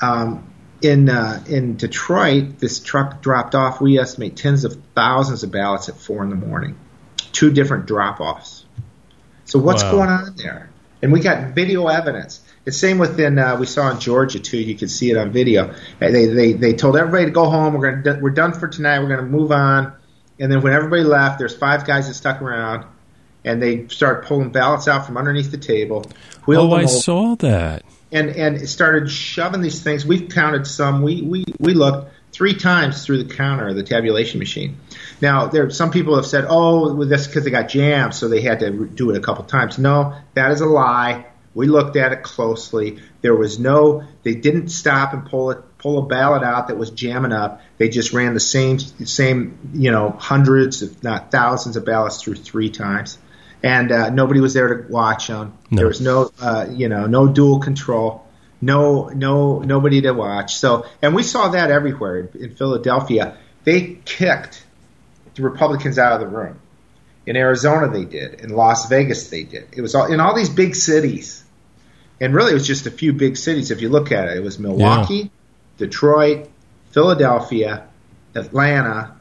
um, 0.00 0.50
in 0.80 1.08
uh, 1.08 1.44
in 1.46 1.76
Detroit, 1.76 2.58
this 2.58 2.80
truck 2.80 3.22
dropped 3.22 3.54
off. 3.54 3.80
We 3.80 3.98
estimate 3.98 4.36
tens 4.36 4.64
of 4.64 4.80
thousands 4.94 5.42
of 5.42 5.50
ballots 5.50 5.88
at 5.88 5.96
four 5.96 6.22
in 6.22 6.30
the 6.30 6.36
morning, 6.36 6.76
two 7.32 7.50
different 7.52 7.86
drop-offs. 7.86 8.64
So 9.44 9.58
what's 9.58 9.82
Wow. 9.84 9.90
going 9.92 10.08
on 10.10 10.34
there? 10.36 10.68
And 11.02 11.12
we 11.12 11.20
got 11.20 11.54
video 11.54 11.88
evidence. 11.88 12.40
The 12.64 12.70
same 12.72 12.98
within 12.98 13.38
uh, 13.38 13.56
we 13.56 13.66
saw 13.66 13.90
in 13.90 13.98
Georgia 13.98 14.38
too. 14.38 14.56
You 14.58 14.76
could 14.76 14.90
see 14.90 15.10
it 15.10 15.16
on 15.16 15.32
video. 15.32 15.74
They 15.98 16.26
they 16.26 16.52
they 16.52 16.74
told 16.74 16.96
everybody 16.96 17.24
to 17.24 17.30
go 17.32 17.50
home. 17.50 17.74
We're 17.74 18.00
gonna 18.00 18.20
we're 18.20 18.30
done 18.30 18.52
for 18.52 18.68
tonight. 18.68 19.00
We're 19.00 19.08
gonna 19.08 19.22
move 19.28 19.50
on. 19.50 19.92
And 20.38 20.50
then 20.50 20.62
when 20.62 20.72
everybody 20.72 21.02
left, 21.02 21.38
there's 21.40 21.56
five 21.56 21.84
guys 21.86 22.06
that 22.06 22.14
stuck 22.14 22.40
around, 22.40 22.84
and 23.44 23.60
they 23.60 23.88
started 23.88 24.26
pulling 24.28 24.50
ballots 24.50 24.86
out 24.86 25.06
from 25.06 25.16
underneath 25.16 25.50
the 25.50 25.58
table. 25.58 26.04
Oh, 26.46 26.52
I 26.72 26.84
over, 26.84 26.88
saw 26.88 27.34
that. 27.36 27.82
and 28.12 28.30
and 28.30 28.68
started 28.68 29.10
shoving 29.10 29.60
these 29.60 29.82
things. 29.82 30.06
We've 30.06 30.28
counted 30.28 30.68
some. 30.68 31.02
We 31.02 31.20
we 31.22 31.44
we 31.58 31.74
looked 31.74 32.12
three 32.32 32.54
times 32.54 33.04
through 33.04 33.22
the 33.22 33.34
counter 33.34 33.68
of 33.68 33.76
the 33.76 33.82
tabulation 33.82 34.38
machine. 34.38 34.76
Now 35.20 35.46
there 35.46 35.70
some 35.70 35.90
people 35.90 36.16
have 36.16 36.26
said, 36.26 36.46
oh, 36.48 36.94
well, 36.94 37.06
that's 37.06 37.26
because 37.26 37.44
they 37.44 37.50
got 37.50 37.68
jammed, 37.68 38.14
so 38.14 38.28
they 38.28 38.40
had 38.40 38.60
to 38.60 38.86
do 38.86 39.10
it 39.10 39.16
a 39.16 39.20
couple 39.20 39.44
times. 39.44 39.78
No, 39.78 40.14
that 40.34 40.50
is 40.50 40.60
a 40.60 40.66
lie. 40.66 41.26
We 41.54 41.66
looked 41.66 41.96
at 41.96 42.12
it 42.12 42.22
closely. 42.22 42.98
There 43.20 43.36
was 43.36 43.58
no. 43.58 44.04
They 44.22 44.34
didn't 44.34 44.68
stop 44.68 45.12
and 45.12 45.26
pull 45.26 45.50
it 45.50 45.58
pull 45.76 45.98
a 45.98 46.06
ballot 46.06 46.42
out 46.42 46.68
that 46.68 46.78
was 46.78 46.90
jamming 46.90 47.32
up. 47.32 47.60
They 47.76 47.88
just 47.88 48.12
ran 48.12 48.34
the 48.34 48.40
same 48.40 48.78
same 48.78 49.58
you 49.74 49.90
know 49.90 50.10
hundreds 50.10 50.82
if 50.82 51.02
not 51.02 51.30
thousands 51.30 51.76
of 51.76 51.84
ballots 51.84 52.22
through 52.22 52.36
three 52.36 52.70
times. 52.70 53.18
And 53.64 53.92
uh, 53.92 54.10
nobody 54.10 54.40
was 54.40 54.54
there 54.54 54.82
to 54.82 54.92
watch 54.92 55.28
them. 55.28 55.56
No. 55.70 55.76
There 55.76 55.86
was 55.86 56.00
no, 56.00 56.32
uh, 56.40 56.66
you 56.68 56.88
know, 56.88 57.06
no 57.06 57.28
dual 57.28 57.60
control 57.60 58.26
no 58.62 59.08
no 59.08 59.58
nobody 59.58 60.00
to 60.02 60.12
watch. 60.12 60.54
So 60.54 60.86
and 61.02 61.14
we 61.14 61.24
saw 61.24 61.48
that 61.48 61.70
everywhere 61.70 62.20
in, 62.20 62.44
in 62.44 62.54
Philadelphia. 62.54 63.36
They 63.64 63.98
kicked 64.04 64.64
the 65.34 65.42
Republicans 65.42 65.98
out 65.98 66.12
of 66.12 66.20
the 66.20 66.26
room. 66.34 66.58
In 67.26 67.36
Arizona 67.36 67.88
they 67.88 68.04
did. 68.04 68.40
In 68.40 68.50
Las 68.50 68.88
Vegas 68.88 69.28
they 69.28 69.42
did. 69.42 69.68
It 69.72 69.82
was 69.82 69.94
all 69.94 70.10
in 70.10 70.20
all 70.20 70.34
these 70.34 70.48
big 70.48 70.74
cities. 70.74 71.44
And 72.20 72.34
really 72.34 72.52
it 72.52 72.54
was 72.54 72.66
just 72.66 72.86
a 72.86 72.90
few 72.90 73.12
big 73.12 73.36
cities 73.36 73.70
if 73.70 73.82
you 73.82 73.88
look 73.88 74.12
at 74.12 74.28
it. 74.28 74.36
It 74.36 74.42
was 74.42 74.58
Milwaukee, 74.58 75.30
Detroit, 75.76 76.48
Philadelphia, 76.92 77.88
Atlanta, 78.34 79.16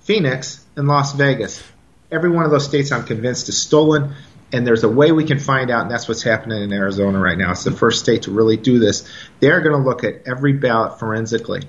Phoenix, 0.00 0.62
and 0.76 0.86
Las 0.86 1.14
Vegas. 1.14 1.62
Every 2.10 2.30
one 2.30 2.44
of 2.44 2.50
those 2.50 2.66
states 2.66 2.92
I'm 2.92 3.04
convinced 3.04 3.48
is 3.48 3.60
stolen 3.60 4.14
and 4.52 4.66
there's 4.66 4.84
a 4.84 4.88
way 4.88 5.12
we 5.12 5.24
can 5.24 5.38
find 5.38 5.70
out, 5.70 5.82
and 5.82 5.90
that's 5.90 6.08
what's 6.08 6.22
happening 6.22 6.62
in 6.62 6.72
Arizona 6.72 7.18
right 7.18 7.38
now. 7.38 7.52
It's 7.52 7.64
the 7.64 7.72
first 7.72 8.00
state 8.00 8.22
to 8.22 8.30
really 8.30 8.56
do 8.56 8.78
this. 8.78 9.08
They're 9.40 9.60
going 9.60 9.76
to 9.76 9.88
look 9.88 10.04
at 10.04 10.26
every 10.26 10.52
ballot 10.52 10.98
forensically 10.98 11.62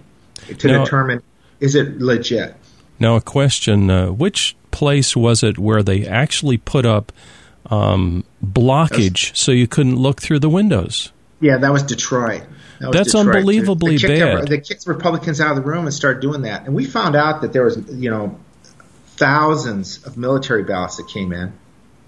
to 0.59 0.67
Now- 0.67 0.83
determine 0.83 1.23
is 1.59 1.75
it 1.75 1.99
legit. 1.99 2.55
Now, 2.99 3.15
a 3.15 3.21
question: 3.21 3.89
uh, 3.89 4.11
Which 4.11 4.55
place 4.71 5.15
was 5.15 5.43
it 5.43 5.57
where 5.57 5.81
they 5.81 6.05
actually 6.05 6.57
put 6.57 6.85
up 6.85 7.11
um, 7.67 8.23
blockage 8.43 9.35
so 9.35 9.51
you 9.51 9.67
couldn't 9.67 9.95
look 9.95 10.21
through 10.21 10.39
the 10.39 10.49
windows? 10.49 11.11
Yeah, 11.39 11.57
that 11.57 11.71
was 11.71 11.83
Detroit. 11.83 12.43
That 12.79 12.87
was 12.87 12.95
That's 12.95 13.11
Detroit. 13.11 13.35
unbelievably 13.35 13.97
they 13.97 14.07
kicked, 14.07 14.19
bad. 14.19 14.47
They 14.47 14.59
kicked 14.59 14.87
Republicans 14.87 15.41
out 15.41 15.51
of 15.51 15.63
the 15.63 15.69
room 15.69 15.85
and 15.85 15.93
started 15.93 16.21
doing 16.21 16.43
that. 16.43 16.65
And 16.65 16.75
we 16.75 16.85
found 16.85 17.15
out 17.15 17.41
that 17.41 17.53
there 17.53 17.65
was, 17.65 17.77
you 17.91 18.09
know, 18.09 18.39
thousands 19.15 20.05
of 20.05 20.17
military 20.17 20.63
ballots 20.63 20.97
that 20.97 21.07
came 21.07 21.33
in, 21.33 21.53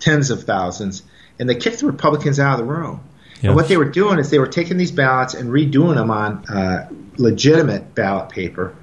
tens 0.05 0.29
of 0.29 0.43
thousands, 0.43 1.03
and 1.39 1.49
they 1.49 1.55
kicked 1.55 1.79
the 1.79 1.87
Republicans 1.87 2.39
out 2.39 2.59
of 2.59 2.65
the 2.65 2.71
room. 2.71 3.01
Yeah. 3.41 3.49
And 3.49 3.55
what 3.55 3.67
they 3.67 3.77
were 3.77 3.89
doing 3.89 4.19
is 4.19 4.29
they 4.29 4.39
were 4.39 4.47
taking 4.47 4.77
these 4.77 4.91
ballots 4.91 5.33
and 5.33 5.49
redoing 5.49 5.95
them 5.95 6.09
on 6.09 6.45
uh, 6.45 6.89
legitimate 7.17 7.93
ballot 7.93 8.29
paper 8.29 8.75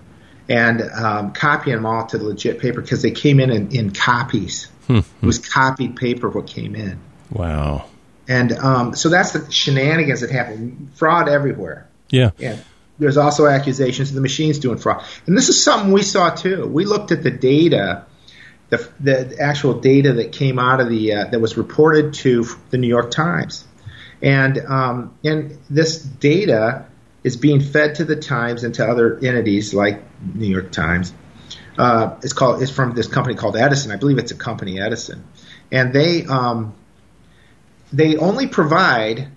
and 0.48 0.82
um, 0.82 1.32
copying 1.32 1.76
them 1.76 1.86
all 1.86 2.06
to 2.06 2.18
the 2.18 2.24
legit 2.24 2.58
paper 2.58 2.82
because 2.82 3.00
they 3.00 3.10
came 3.10 3.40
in 3.40 3.50
in, 3.50 3.74
in 3.74 3.90
copies. 3.92 4.66
Hmm. 4.86 4.98
It 4.98 5.22
was 5.22 5.38
copied 5.38 5.96
paper 5.96 6.28
what 6.28 6.46
came 6.46 6.74
in. 6.74 6.98
Wow. 7.30 7.86
And 8.28 8.52
um, 8.52 8.94
so 8.94 9.08
that's 9.08 9.32
the 9.32 9.50
shenanigans 9.50 10.20
that 10.20 10.30
happen. 10.30 10.90
Fraud 10.94 11.28
everywhere. 11.28 11.88
Yeah. 12.10 12.30
Yeah. 12.38 12.58
There's 12.98 13.16
also 13.16 13.46
accusations 13.46 14.10
of 14.10 14.14
the 14.14 14.20
machines 14.20 14.58
doing 14.58 14.78
fraud. 14.78 15.04
And 15.26 15.36
this 15.36 15.48
is 15.48 15.62
something 15.62 15.92
we 15.92 16.02
saw 16.02 16.30
too. 16.30 16.66
We 16.66 16.84
looked 16.84 17.10
at 17.10 17.22
the 17.22 17.30
data, 17.30 18.04
the, 18.72 18.88
the 19.00 19.38
actual 19.38 19.80
data 19.80 20.14
that 20.14 20.32
came 20.32 20.58
out 20.58 20.80
of 20.80 20.88
the, 20.88 21.12
uh, 21.12 21.24
that 21.26 21.38
was 21.38 21.58
reported 21.58 22.14
to 22.14 22.46
the 22.70 22.78
New 22.78 22.88
York 22.88 23.10
Times. 23.10 23.66
And, 24.22 24.58
um, 24.58 25.14
and 25.22 25.58
this 25.68 25.98
data 25.98 26.86
is 27.22 27.36
being 27.36 27.60
fed 27.60 27.96
to 27.96 28.06
the 28.06 28.16
Times 28.16 28.64
and 28.64 28.74
to 28.76 28.86
other 28.86 29.18
entities 29.18 29.74
like 29.74 30.02
New 30.34 30.46
York 30.46 30.72
Times. 30.72 31.12
Uh, 31.76 32.16
it's 32.22 32.32
called, 32.32 32.62
it's 32.62 32.70
from 32.70 32.94
this 32.94 33.08
company 33.08 33.34
called 33.34 33.58
Edison. 33.58 33.92
I 33.92 33.96
believe 33.96 34.16
it's 34.16 34.32
a 34.32 34.36
company, 34.36 34.80
Edison. 34.80 35.22
And 35.70 35.92
they, 35.92 36.24
um, 36.24 36.74
they 37.92 38.16
only 38.16 38.46
provide 38.46 39.28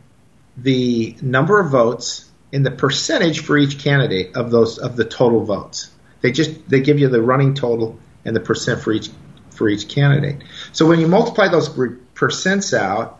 the 0.55 1.17
number 1.21 1.59
of 1.59 1.71
votes 1.71 2.31
and 2.53 2.65
the 2.65 2.71
percentage 2.71 3.41
for 3.41 3.57
each 3.57 3.79
candidate 3.79 4.37
of 4.37 4.49
those 4.49 4.77
of 4.77 4.95
the 4.95 5.03
total 5.03 5.43
votes. 5.43 5.91
They 6.21 6.31
just 6.31 6.69
they 6.69 6.79
give 6.79 6.99
you 6.99 7.09
the 7.09 7.21
running 7.21 7.53
total 7.53 7.99
and 8.23 8.33
the 8.33 8.39
percent 8.39 8.81
for 8.81 8.93
each 8.93 9.09
for 9.55 9.69
each 9.69 9.87
candidate. 9.87 10.43
So 10.71 10.85
when 10.85 10.99
you 10.99 11.07
multiply 11.07 11.47
those 11.47 11.69
percents 11.69 12.77
out 12.77 13.19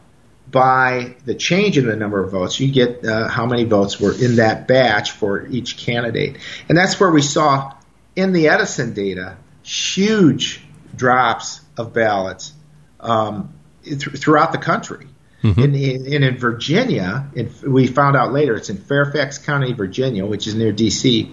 by 0.49 1.15
the 1.25 1.35
change 1.35 1.77
in 1.77 1.85
the 1.85 1.95
number 1.95 2.23
of 2.23 2.31
votes, 2.31 2.59
you 2.59 2.71
get 2.71 3.05
uh, 3.05 3.27
how 3.27 3.45
many 3.45 3.63
votes 3.63 3.99
were 3.99 4.13
in 4.13 4.37
that 4.37 4.67
batch 4.67 5.11
for 5.11 5.45
each 5.47 5.77
candidate. 5.77 6.37
And 6.69 6.77
that's 6.77 6.99
where 6.99 7.11
we 7.11 7.21
saw 7.21 7.73
in 8.15 8.31
the 8.31 8.49
Edison 8.49 8.93
data 8.93 9.37
huge 9.63 10.61
drops 10.95 11.61
of 11.77 11.93
ballots 11.93 12.53
um, 12.99 13.53
th- 13.83 14.01
throughout 14.01 14.51
the 14.51 14.57
country. 14.57 15.07
In, 15.43 15.75
in, 15.75 16.23
in 16.23 16.37
Virginia, 16.37 17.29
in, 17.35 17.53
we 17.67 17.85
found 17.85 18.15
out 18.15 18.33
later, 18.33 18.55
it's 18.55 18.71
in 18.71 18.77
Fairfax 18.77 19.37
County, 19.37 19.73
Virginia, 19.73 20.25
which 20.25 20.47
is 20.47 20.55
near 20.55 20.71
D.C. 20.71 21.31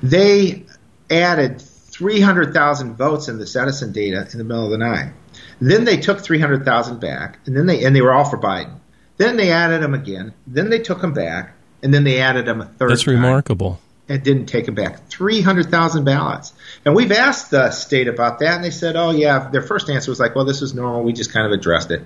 They 0.00 0.64
added 1.10 1.60
300,000 1.92 2.96
votes 2.96 3.28
in 3.28 3.38
the 3.38 3.58
Edison 3.60 3.92
data 3.92 4.26
in 4.32 4.38
the 4.38 4.44
middle 4.44 4.64
of 4.64 4.70
the 4.70 4.78
night. 4.78 5.12
Then 5.60 5.84
they 5.84 5.98
took 5.98 6.20
300,000 6.20 7.00
back, 7.00 7.38
and 7.46 7.56
then 7.56 7.66
they 7.66 7.84
and 7.84 7.94
they 7.94 8.00
were 8.00 8.12
all 8.12 8.24
for 8.24 8.38
Biden. 8.38 8.78
Then 9.18 9.36
they 9.36 9.52
added 9.52 9.82
them 9.82 9.94
again. 9.94 10.34
Then 10.46 10.70
they 10.70 10.80
took 10.80 11.00
them 11.00 11.12
back, 11.12 11.54
and 11.82 11.92
then 11.94 12.04
they 12.04 12.20
added 12.20 12.46
them 12.46 12.60
a 12.60 12.64
third. 12.64 12.90
That's 12.90 13.04
time 13.04 13.14
remarkable. 13.16 13.78
and 14.08 14.22
didn't 14.22 14.46
take 14.46 14.66
them 14.66 14.74
back. 14.74 15.06
300,000 15.08 16.04
ballots. 16.04 16.52
And 16.84 16.94
we've 16.96 17.12
asked 17.12 17.50
the 17.50 17.70
state 17.70 18.08
about 18.08 18.40
that, 18.40 18.56
and 18.56 18.64
they 18.64 18.70
said, 18.70 18.96
oh, 18.96 19.10
yeah, 19.10 19.48
their 19.50 19.62
first 19.62 19.88
answer 19.88 20.10
was 20.10 20.18
like, 20.18 20.34
well, 20.34 20.44
this 20.44 20.60
was 20.60 20.74
normal. 20.74 21.02
We 21.02 21.12
just 21.12 21.32
kind 21.32 21.46
of 21.46 21.52
addressed 21.52 21.90
it. 21.90 22.02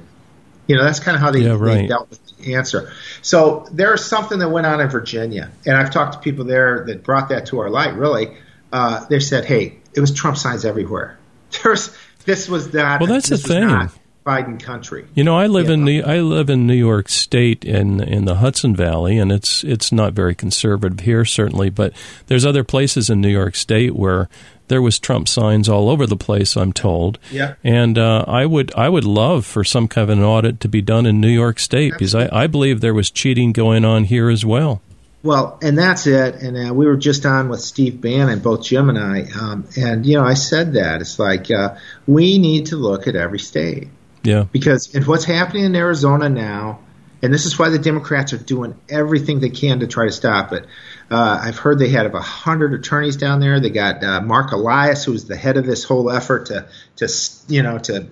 You 0.66 0.76
know, 0.76 0.84
that's 0.84 1.00
kind 1.00 1.14
of 1.14 1.20
how 1.22 1.30
they, 1.30 1.40
Yeah, 1.40 1.56
they 1.56 1.86
dealt 1.86 2.10
with 2.10 2.36
the 2.38 2.54
answer. 2.56 2.92
So 3.22 3.66
there's 3.72 4.04
something 4.04 4.40
that 4.40 4.50
went 4.50 4.66
on 4.66 4.80
in 4.80 4.88
Virginia, 4.88 5.50
and 5.64 5.76
I've 5.76 5.90
talked 5.90 6.14
to 6.14 6.18
people 6.18 6.44
there 6.44 6.84
that 6.86 7.02
brought 7.02 7.30
that 7.30 7.46
to 7.46 7.60
our 7.60 7.70
light, 7.70 7.94
really. 7.94 8.36
Uh, 8.72 9.04
they 9.06 9.20
said, 9.20 9.44
hey, 9.44 9.78
it 9.94 10.00
was 10.00 10.12
Trump 10.12 10.36
signs 10.36 10.64
everywhere. 10.64 11.18
There's, 11.62 11.96
this 12.24 12.48
was 12.48 12.72
not, 12.72 13.00
Well, 13.00 13.08
that's 13.08 13.28
the 13.28 13.38
thing. 13.38 13.90
Biden 14.26 14.60
country. 14.60 15.06
You 15.14 15.22
know, 15.22 15.38
I 15.38 15.46
live 15.46 15.70
in 15.70 15.84
the 15.84 16.02
I 16.02 16.18
live 16.18 16.50
in 16.50 16.66
New 16.66 16.74
York 16.74 17.08
State 17.08 17.64
in 17.64 18.02
in 18.02 18.24
the 18.24 18.34
Hudson 18.34 18.74
Valley, 18.74 19.18
and 19.18 19.30
it's 19.30 19.62
it's 19.62 19.92
not 19.92 20.14
very 20.14 20.34
conservative 20.34 20.98
here, 20.98 21.24
certainly. 21.24 21.70
But 21.70 21.92
there's 22.26 22.44
other 22.44 22.64
places 22.64 23.08
in 23.08 23.20
New 23.20 23.30
York 23.30 23.54
State 23.54 23.94
where 23.94 24.28
there 24.66 24.82
was 24.82 24.98
Trump 24.98 25.28
signs 25.28 25.68
all 25.68 25.88
over 25.88 26.06
the 26.06 26.16
place. 26.16 26.56
I'm 26.56 26.72
told. 26.72 27.20
Yeah. 27.30 27.54
And 27.62 27.96
uh, 27.98 28.24
I 28.26 28.46
would 28.46 28.74
I 28.74 28.88
would 28.88 29.04
love 29.04 29.46
for 29.46 29.62
some 29.62 29.86
kind 29.86 30.10
of 30.10 30.18
an 30.18 30.24
audit 30.24 30.58
to 30.60 30.68
be 30.68 30.82
done 30.82 31.06
in 31.06 31.20
New 31.20 31.28
York 31.28 31.60
State 31.60 31.92
because 31.92 32.14
I, 32.14 32.28
I 32.32 32.48
believe 32.48 32.80
there 32.80 32.94
was 32.94 33.10
cheating 33.10 33.52
going 33.52 33.84
on 33.84 34.04
here 34.04 34.28
as 34.28 34.44
well. 34.44 34.82
Well, 35.26 35.58
and 35.60 35.76
that's 35.76 36.06
it. 36.06 36.36
And 36.36 36.70
uh, 36.70 36.72
we 36.72 36.86
were 36.86 36.96
just 36.96 37.26
on 37.26 37.48
with 37.48 37.60
Steve 37.60 38.00
Bannon, 38.00 38.38
both 38.38 38.64
Jim 38.64 38.88
and 38.88 38.98
I, 38.98 39.26
um, 39.38 39.66
and 39.76 40.06
you 40.06 40.16
know, 40.16 40.24
I 40.24 40.34
said 40.34 40.74
that 40.74 41.00
it's 41.00 41.18
like 41.18 41.50
uh, 41.50 41.76
we 42.06 42.38
need 42.38 42.66
to 42.66 42.76
look 42.76 43.08
at 43.08 43.16
every 43.16 43.40
state 43.40 43.88
Yeah. 44.22 44.44
because 44.52 44.94
and 44.94 45.04
what's 45.06 45.24
happening 45.24 45.64
in 45.64 45.74
Arizona 45.74 46.28
now, 46.28 46.78
and 47.22 47.34
this 47.34 47.44
is 47.44 47.58
why 47.58 47.70
the 47.70 47.78
Democrats 47.78 48.32
are 48.34 48.38
doing 48.38 48.76
everything 48.88 49.40
they 49.40 49.50
can 49.50 49.80
to 49.80 49.88
try 49.88 50.04
to 50.04 50.12
stop 50.12 50.52
it. 50.52 50.64
Uh, 51.10 51.40
I've 51.42 51.58
heard 51.58 51.78
they 51.80 51.88
had 51.88 52.06
about 52.06 52.22
hundred 52.22 52.72
attorneys 52.74 53.16
down 53.16 53.40
there. 53.40 53.58
They 53.58 53.70
got 53.70 54.04
uh, 54.04 54.20
Marc 54.20 54.52
Elias, 54.52 55.04
who's 55.04 55.24
the 55.24 55.36
head 55.36 55.56
of 55.56 55.66
this 55.66 55.82
whole 55.82 56.08
effort 56.10 56.46
to 56.46 56.68
to 56.96 57.08
you 57.48 57.62
know 57.64 57.78
to 57.78 58.06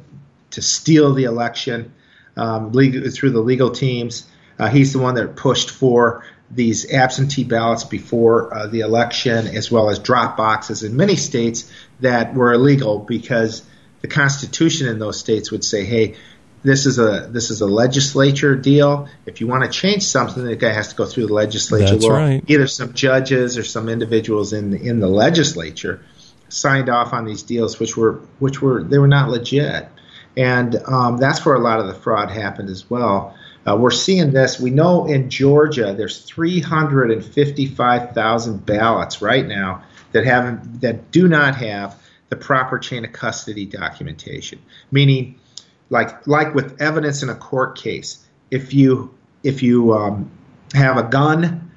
to 0.51 0.63
steal 0.63 1.15
the 1.15 1.25
election 1.25 1.93
um, 2.37 2.73
legal, 2.73 3.09
through 3.11 3.31
the 3.31 3.41
legal 3.41 3.71
teams. 3.71 4.27
Uh, 4.59 4.69
he's 4.69 4.93
the 4.93 5.01
one 5.01 5.17
that 5.17 5.35
pushed 5.35 5.71
for 5.71 6.25
these 6.51 6.93
absentee 6.93 7.45
ballots 7.45 7.85
before 7.85 8.55
uh, 8.55 8.67
the 8.67 8.81
election, 8.81 9.49
as 9.49 9.71
well 9.71 9.91
as 9.91 9.99
drop 9.99 10.37
boxes 10.37 10.83
in 10.83 10.97
many 10.97 11.17
states 11.17 11.71
that 12.01 12.35
were 12.35 12.53
illegal 12.53 12.99
because 12.99 13.63
the 14.03 14.09
Constitution 14.09 14.89
in 14.89 14.99
those 14.99 15.19
states 15.19 15.51
would 15.51 15.65
say, 15.65 15.85
"Hey, 15.85 16.17
this 16.65 16.87
is 16.87 16.99
a 16.99 17.29
this 17.31 17.51
is 17.51 17.61
a 17.61 17.67
legislature 17.67 18.57
deal. 18.57 19.09
If 19.27 19.41
you 19.41 19.47
want 19.47 19.65
to 19.65 19.71
change 19.71 20.03
something, 20.03 20.43
the 20.43 20.57
guy 20.57 20.73
has 20.73 20.89
to 20.89 20.95
go 20.97 21.05
through 21.05 21.27
the 21.27 21.35
legislature. 21.35 21.93
That's 21.93 22.07
well, 22.07 22.17
right. 22.17 22.45
Either 22.49 22.67
some 22.67 22.95
judges 22.95 23.59
or 23.59 23.63
some 23.63 23.89
individuals 23.89 24.53
in 24.53 24.71
the, 24.71 24.81
in 24.81 24.99
the 24.99 25.09
legislature 25.09 26.03
signed 26.49 26.89
off 26.89 27.13
on 27.13 27.27
these 27.27 27.43
deals, 27.43 27.79
which 27.79 27.97
were 27.97 28.21
which 28.39 28.63
were 28.63 28.83
they 28.83 28.99
were 28.99 29.09
not 29.09 29.29
legit, 29.29 29.89
and 30.37 30.75
um, 30.87 31.19
that's 31.19 31.45
where 31.45 31.55
a 31.55 31.61
lot 31.61 31.81
of 31.81 31.87
the 31.87 31.95
fraud 31.95 32.31
happened 32.31 32.71
as 32.71 32.89
well. 32.89 33.37
Uh, 33.67 33.75
we're 33.77 33.91
seeing 33.91 34.33
this. 34.33 34.61
We 34.61 34.69
know 34.71 35.07
in 35.07 35.31
Georgia 35.31 35.95
there's 35.95 36.23
355,000 36.25 38.67
ballots 38.67 39.23
right 39.23 39.47
now 39.47 39.83
that 40.13 40.27
haven't 40.27 40.83
that 40.83 41.11
do 41.11 41.27
not 41.29 41.57
have 41.57 41.99
the 42.29 42.37
proper 42.37 42.79
chain 42.79 43.05
of 43.05 43.13
custody 43.13 43.67
documentation, 43.67 44.61
meaning 44.91 45.39
like 45.91 46.27
like 46.27 46.55
with 46.55 46.81
evidence 46.81 47.23
in 47.23 47.29
a 47.29 47.35
court 47.35 47.79
case, 47.79 48.25
if 48.51 48.75
you 48.75 49.15
if 49.43 49.63
you 49.63 49.95
um, 49.95 50.31
have 50.75 50.97
a 50.97 51.05
gun, 51.05 51.71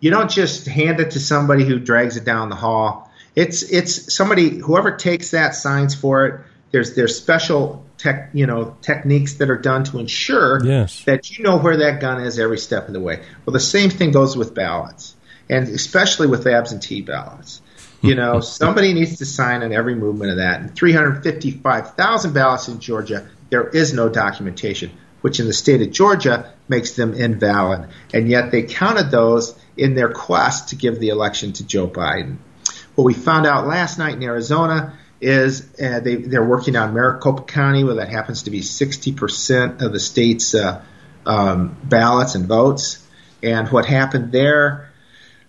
you 0.00 0.10
don't 0.10 0.30
just 0.30 0.66
hand 0.66 1.00
it 1.00 1.12
to 1.12 1.20
somebody 1.20 1.64
who 1.64 1.78
drags 1.78 2.16
it 2.16 2.24
down 2.24 2.48
the 2.48 2.56
hall. 2.56 3.10
It's 3.34 3.62
it's 3.62 4.14
somebody 4.14 4.58
whoever 4.58 4.96
takes 4.96 5.30
that 5.30 5.54
signs 5.54 5.94
for 5.94 6.26
it. 6.26 6.40
There's 6.70 6.94
there's 6.94 7.16
special 7.16 7.84
tech 8.02 8.30
you 8.32 8.46
know 8.46 8.76
techniques 8.82 9.34
that 9.34 9.48
are 9.48 9.58
done 9.58 9.84
to 9.84 9.98
ensure 9.98 10.64
Yes. 10.64 11.04
that 11.04 11.30
you 11.30 11.44
know 11.44 11.58
where 11.58 11.76
that 11.78 12.00
gun 12.00 12.20
is 12.22 12.38
every 12.38 12.58
step 12.58 12.88
of 12.88 12.94
the 12.94 13.00
way. 13.00 13.22
Well, 13.46 13.52
the 13.52 13.60
same 13.60 13.90
thing 13.90 14.10
goes 14.10 14.36
with 14.36 14.54
ballots, 14.54 15.14
and 15.48 15.68
especially 15.68 16.26
with 16.26 16.46
absentee 16.46 17.02
ballots. 17.02 17.62
You 18.00 18.16
know, 18.16 18.40
somebody 18.60 18.92
needs 18.94 19.18
to 19.18 19.24
sign 19.26 19.62
on 19.62 19.72
every 19.72 19.94
movement 19.94 20.32
of 20.32 20.36
that. 20.38 20.60
And 20.60 20.74
355,000 20.74 22.32
ballots 22.32 22.68
in 22.68 22.80
Georgia, 22.80 23.28
there 23.50 23.68
is 23.68 23.92
no 23.92 24.08
documentation, 24.08 24.90
which 25.20 25.38
in 25.38 25.46
the 25.46 25.52
state 25.52 25.80
of 25.82 25.90
Georgia 25.92 26.52
makes 26.68 26.92
them 26.92 27.14
invalid. 27.14 27.88
And 28.12 28.28
yet 28.28 28.50
they 28.50 28.62
counted 28.62 29.10
those 29.10 29.54
in 29.76 29.94
their 29.94 30.12
quest 30.12 30.70
to 30.70 30.76
give 30.76 30.98
the 30.98 31.10
election 31.10 31.52
to 31.54 31.66
Joe 31.66 31.86
Biden. 31.86 32.38
What 32.94 33.04
we 33.04 33.14
found 33.14 33.46
out 33.46 33.66
last 33.66 33.98
night 33.98 34.14
in 34.14 34.22
Arizona 34.22 34.98
is 35.22 35.68
uh, 35.80 36.00
they, 36.00 36.16
they're 36.16 36.44
working 36.44 36.74
on 36.76 36.92
Maricopa 36.92 37.42
County, 37.42 37.84
where 37.84 37.94
that 37.94 38.08
happens 38.08 38.42
to 38.42 38.50
be 38.50 38.60
60% 38.60 39.80
of 39.80 39.92
the 39.92 40.00
state's 40.00 40.54
uh, 40.54 40.82
um, 41.24 41.76
ballots 41.84 42.34
and 42.34 42.46
votes. 42.46 43.06
And 43.42 43.68
what 43.68 43.86
happened 43.86 44.32
there 44.32 44.90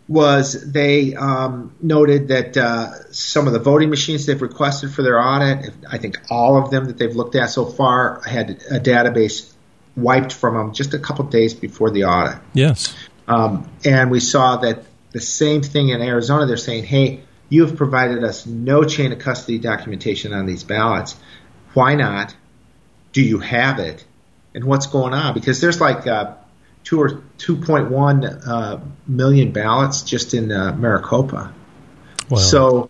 was 0.07 0.71
they 0.71 1.15
um, 1.15 1.73
noted 1.81 2.27
that 2.27 2.55
uh, 2.55 3.11
some 3.11 3.47
of 3.47 3.53
the 3.53 3.59
voting 3.59 3.89
machines 3.89 4.25
they've 4.25 4.41
requested 4.41 4.93
for 4.93 5.01
their 5.01 5.19
audit, 5.19 5.73
I 5.89 5.97
think 5.97 6.19
all 6.29 6.61
of 6.63 6.69
them 6.69 6.85
that 6.85 6.97
they've 6.97 7.15
looked 7.15 7.35
at 7.35 7.49
so 7.49 7.65
far, 7.65 8.21
had 8.21 8.51
a 8.69 8.79
database 8.79 9.51
wiped 9.95 10.33
from 10.33 10.55
them 10.55 10.73
just 10.73 10.93
a 10.93 10.99
couple 10.99 11.25
days 11.25 11.53
before 11.53 11.89
the 11.89 12.03
audit. 12.05 12.39
Yes. 12.53 12.93
Um, 13.27 13.71
and 13.85 14.11
we 14.11 14.19
saw 14.19 14.57
that 14.57 14.83
the 15.13 15.21
same 15.21 15.61
thing 15.61 15.89
in 15.89 16.01
Arizona. 16.01 16.45
They're 16.45 16.57
saying, 16.57 16.83
hey, 16.83 17.21
you 17.53 17.67
have 17.67 17.77
provided 17.77 18.23
us 18.23 18.47
no 18.47 18.83
chain 18.83 19.11
of 19.11 19.19
custody 19.19 19.59
documentation 19.59 20.33
on 20.33 20.47
these 20.47 20.63
ballots. 20.63 21.15
Why 21.75 21.93
not? 21.93 22.35
Do 23.11 23.21
you 23.21 23.37
have 23.37 23.77
it? 23.77 24.03
And 24.55 24.63
what's 24.63 24.87
going 24.87 25.13
on? 25.13 25.35
Because 25.35 25.61
there's 25.61 25.79
like 25.79 26.07
uh, 26.07 26.33
two 26.83 26.99
or 26.99 27.09
2.1 27.37 28.47
uh, 28.47 28.79
million 29.05 29.51
ballots 29.51 30.01
just 30.01 30.33
in 30.33 30.51
uh, 30.51 30.73
Maricopa. 30.73 31.53
Wow. 32.27 32.37
So 32.37 32.89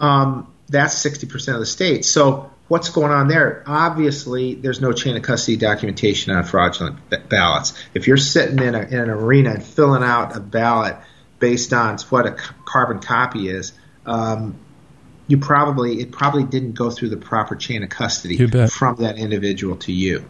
um, 0.00 0.52
that's 0.68 0.94
60% 1.04 1.54
of 1.54 1.60
the 1.60 1.66
state. 1.66 2.04
So 2.04 2.50
what's 2.66 2.88
going 2.88 3.12
on 3.12 3.28
there? 3.28 3.62
Obviously, 3.64 4.56
there's 4.56 4.80
no 4.80 4.92
chain 4.92 5.16
of 5.16 5.22
custody 5.22 5.56
documentation 5.56 6.32
on 6.32 6.42
fraudulent 6.42 6.98
b- 7.10 7.18
ballots. 7.28 7.74
If 7.94 8.08
you're 8.08 8.16
sitting 8.16 8.58
in, 8.58 8.74
a, 8.74 8.80
in 8.80 8.98
an 8.98 9.10
arena 9.10 9.50
and 9.50 9.62
filling 9.62 10.02
out 10.02 10.36
a 10.36 10.40
ballot 10.40 10.96
based 11.38 11.72
on 11.72 11.98
what 12.08 12.26
a 12.26 12.36
c- 12.36 12.54
carbon 12.64 12.98
copy 12.98 13.48
is, 13.48 13.72
um, 14.10 14.56
you 15.26 15.38
probably 15.38 16.00
it 16.00 16.10
probably 16.12 16.44
didn't 16.44 16.72
go 16.72 16.90
through 16.90 17.10
the 17.10 17.16
proper 17.16 17.54
chain 17.56 17.82
of 17.82 17.88
custody 17.90 18.36
from 18.68 18.96
that 18.96 19.16
individual 19.18 19.76
to 19.76 19.92
you. 19.92 20.24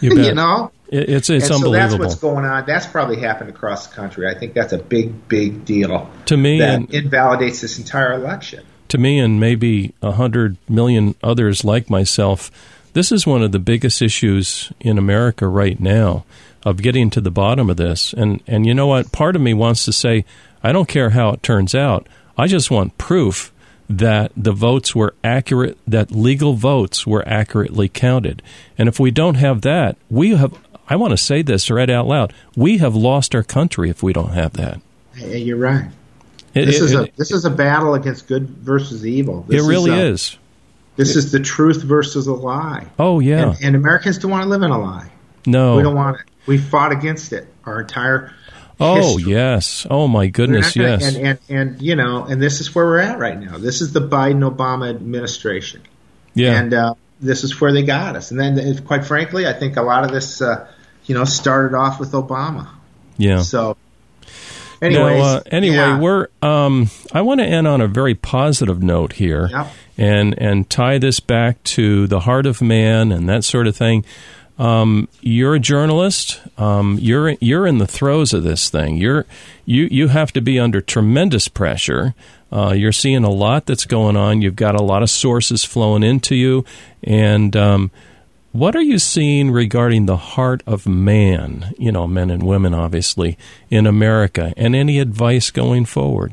You 0.00 0.10
bet. 0.14 0.26
you 0.26 0.34
know, 0.34 0.70
It- 0.88 1.08
it's 1.10 1.28
it's 1.30 1.50
and 1.50 1.60
so 1.60 1.72
that's 1.72 1.94
what's 1.98 2.14
going 2.14 2.44
on. 2.44 2.64
That's 2.66 2.86
probably 2.86 3.18
happened 3.20 3.50
across 3.50 3.88
the 3.88 3.94
country. 3.96 4.28
I 4.28 4.34
think 4.38 4.54
that's 4.54 4.72
a 4.72 4.78
big, 4.78 5.28
big 5.28 5.64
deal 5.64 6.08
to 6.26 6.36
me 6.36 6.60
that 6.60 6.74
and 6.74 6.94
invalidates 6.94 7.60
this 7.60 7.78
entire 7.78 8.12
election. 8.12 8.64
to 8.88 8.98
me 8.98 9.18
and 9.18 9.40
maybe 9.40 9.92
a 10.02 10.12
hundred 10.12 10.56
million 10.68 11.14
others 11.22 11.64
like 11.64 11.90
myself. 11.90 12.50
This 12.92 13.10
is 13.12 13.26
one 13.26 13.42
of 13.42 13.50
the 13.52 13.58
biggest 13.58 14.00
issues 14.00 14.72
in 14.80 14.98
America 14.98 15.46
right 15.48 15.78
now 15.80 16.24
of 16.64 16.80
getting 16.80 17.10
to 17.10 17.20
the 17.20 17.30
bottom 17.30 17.68
of 17.70 17.76
this. 17.76 18.12
And 18.12 18.40
and 18.46 18.64
you 18.66 18.72
know 18.74 18.86
what? 18.86 19.10
Part 19.10 19.34
of 19.36 19.42
me 19.42 19.52
wants 19.52 19.84
to 19.86 19.92
say, 19.92 20.24
I 20.62 20.70
don't 20.72 20.88
care 20.88 21.10
how 21.10 21.30
it 21.30 21.42
turns 21.42 21.74
out. 21.74 22.06
I 22.38 22.46
just 22.46 22.70
want 22.70 22.96
proof 22.98 23.52
that 23.90 24.30
the 24.36 24.52
votes 24.52 24.94
were 24.94 25.14
accurate, 25.24 25.76
that 25.86 26.10
legal 26.10 26.52
votes 26.54 27.06
were 27.06 27.26
accurately 27.26 27.88
counted. 27.88 28.42
And 28.76 28.88
if 28.88 29.00
we 29.00 29.10
don't 29.10 29.34
have 29.36 29.62
that, 29.62 29.96
we 30.10 30.30
have. 30.36 30.56
I 30.90 30.96
want 30.96 31.10
to 31.10 31.16
say 31.18 31.42
this 31.42 31.70
right 31.70 31.90
out 31.90 32.06
loud. 32.06 32.32
We 32.56 32.78
have 32.78 32.94
lost 32.94 33.34
our 33.34 33.42
country 33.42 33.90
if 33.90 34.02
we 34.02 34.12
don't 34.12 34.32
have 34.32 34.54
that. 34.54 34.80
You're 35.16 35.56
right. 35.58 35.86
It, 36.54 36.64
This 36.66 36.76
it- 36.80 36.84
is 36.84 36.94
a 36.94 37.02
it- 37.02 37.16
this 37.16 37.30
is 37.32 37.44
a 37.44 37.50
battle 37.50 37.94
against 37.94 38.26
good 38.26 38.48
versus 38.48 39.04
evil. 39.06 39.44
This 39.48 39.64
it 39.64 39.68
really 39.68 39.90
a- 39.90 40.06
is. 40.12 40.38
This 40.96 41.14
is 41.14 41.30
the 41.30 41.40
truth 41.40 41.82
versus 41.82 42.26
a 42.26 42.32
lie. 42.34 42.86
Oh 42.98 43.20
yeah. 43.20 43.50
And, 43.50 43.56
and 43.64 43.76
Americans 43.76 44.18
don't 44.18 44.30
want 44.30 44.42
to 44.44 44.48
live 44.48 44.62
in 44.62 44.70
a 44.70 44.78
lie. 44.80 45.10
no. 45.46 45.76
We 45.76 45.82
don't 45.82 45.94
want 45.94 46.16
it. 46.20 46.22
We 46.46 46.58
fought 46.58 46.92
against 46.92 47.32
it 47.32 47.46
our 47.66 47.80
entire. 47.82 48.32
Oh 48.80 49.16
history. 49.16 49.32
yes! 49.32 49.86
Oh 49.90 50.06
my 50.08 50.26
goodness! 50.28 50.74
gonna- 50.74 50.88
Yes. 50.88 51.14
And, 51.16 51.26
and 51.26 51.38
and 51.48 51.82
you 51.82 51.96
know, 51.96 52.24
and 52.24 52.40
this 52.40 52.60
is 52.60 52.74
where 52.74 52.84
we're 52.86 52.98
at 52.98 53.18
right 53.18 53.38
now. 53.38 53.58
This 53.58 53.80
is 53.80 53.92
the 53.92 54.00
Biden 54.00 54.48
Obama 54.48 54.88
administration. 54.90 55.82
yeah. 56.34 56.58
and 56.60 56.72
uh, 56.74 56.94
this 57.20 57.42
is 57.44 57.60
where 57.60 57.72
they 57.72 57.82
got 57.82 58.14
us. 58.14 58.30
And 58.30 58.38
then, 58.38 58.78
quite 58.84 59.04
frankly, 59.04 59.46
I 59.46 59.52
think 59.52 59.76
a 59.76 59.82
lot 59.82 60.04
of 60.04 60.12
this, 60.12 60.40
uh, 60.40 60.68
you 61.06 61.14
know, 61.16 61.24
started 61.24 61.76
off 61.76 61.98
with 61.98 62.12
Obama. 62.12 62.68
yeah. 63.16 63.42
So, 63.42 63.76
anyways, 64.80 65.22
uh, 65.22 65.42
anyway, 65.50 65.74
yeah. 65.76 65.98
we're. 66.00 66.28
Um, 66.42 66.90
I 67.12 67.22
want 67.22 67.40
to 67.40 67.46
end 67.46 67.66
on 67.66 67.80
a 67.80 67.88
very 67.88 68.14
positive 68.14 68.82
note 68.82 69.14
here, 69.14 69.48
Yep. 69.50 69.72
and 69.96 70.34
and 70.38 70.70
tie 70.70 70.98
this 70.98 71.20
back 71.20 71.62
to 71.64 72.06
the 72.06 72.20
heart 72.20 72.46
of 72.46 72.62
man 72.62 73.10
and 73.12 73.28
that 73.28 73.44
sort 73.44 73.66
of 73.66 73.76
thing. 73.76 74.04
Um, 74.58 75.08
you're 75.20 75.54
a 75.54 75.60
journalist. 75.60 76.40
Um, 76.58 76.98
you're 77.00 77.30
you're 77.40 77.66
in 77.66 77.78
the 77.78 77.86
throes 77.86 78.32
of 78.32 78.42
this 78.42 78.68
thing. 78.68 78.96
You're 78.96 79.24
you 79.64 79.88
you 79.90 80.08
have 80.08 80.32
to 80.32 80.40
be 80.40 80.58
under 80.58 80.80
tremendous 80.80 81.48
pressure. 81.48 82.14
Uh, 82.50 82.72
you're 82.72 82.92
seeing 82.92 83.24
a 83.24 83.30
lot 83.30 83.66
that's 83.66 83.84
going 83.84 84.16
on. 84.16 84.42
You've 84.42 84.56
got 84.56 84.74
a 84.74 84.82
lot 84.82 85.02
of 85.02 85.10
sources 85.10 85.64
flowing 85.64 86.02
into 86.02 86.34
you, 86.34 86.64
and 87.04 87.54
um, 87.54 87.90
what 88.52 88.74
are 88.74 88.82
you 88.82 88.98
seeing 88.98 89.50
regarding 89.50 90.06
the 90.06 90.16
heart 90.16 90.62
of 90.66 90.86
man? 90.86 91.72
You 91.78 91.92
know, 91.92 92.06
men 92.06 92.30
and 92.30 92.42
women, 92.42 92.74
obviously, 92.74 93.38
in 93.70 93.86
America, 93.86 94.52
and 94.56 94.74
any 94.74 94.98
advice 94.98 95.50
going 95.50 95.84
forward? 95.84 96.32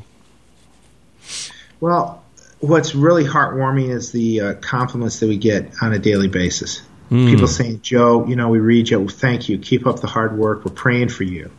well, 1.80 2.22
what's 2.60 2.94
really 2.94 3.24
heartwarming 3.24 3.90
is 3.90 4.12
the 4.12 4.40
uh, 4.40 4.54
compliments 4.54 5.20
that 5.20 5.28
we 5.28 5.36
get 5.36 5.70
on 5.82 5.92
a 5.92 5.98
daily 5.98 6.28
basis. 6.28 6.82
Hmm. 7.08 7.26
People 7.28 7.46
saying, 7.46 7.80
"Joe, 7.82 8.26
you 8.26 8.34
know, 8.36 8.48
we 8.48 8.58
read 8.58 8.88
you. 8.90 8.98
Well, 8.98 9.08
thank 9.08 9.48
you. 9.48 9.58
Keep 9.58 9.86
up 9.86 10.00
the 10.00 10.06
hard 10.08 10.36
work. 10.36 10.64
We're 10.64 10.72
praying 10.74 11.08
for 11.10 11.24
you." 11.24 11.50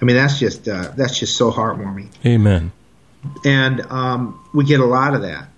I 0.00 0.04
mean, 0.04 0.16
that's 0.16 0.38
just 0.38 0.68
uh, 0.68 0.92
that's 0.96 1.18
just 1.18 1.36
so 1.36 1.50
heartwarming. 1.52 2.08
Amen. 2.24 2.72
and 3.44 3.80
um, 3.90 4.44
we 4.52 4.64
get 4.64 4.80
a 4.80 4.84
lot 4.84 5.14
of 5.14 5.22
that. 5.22 5.48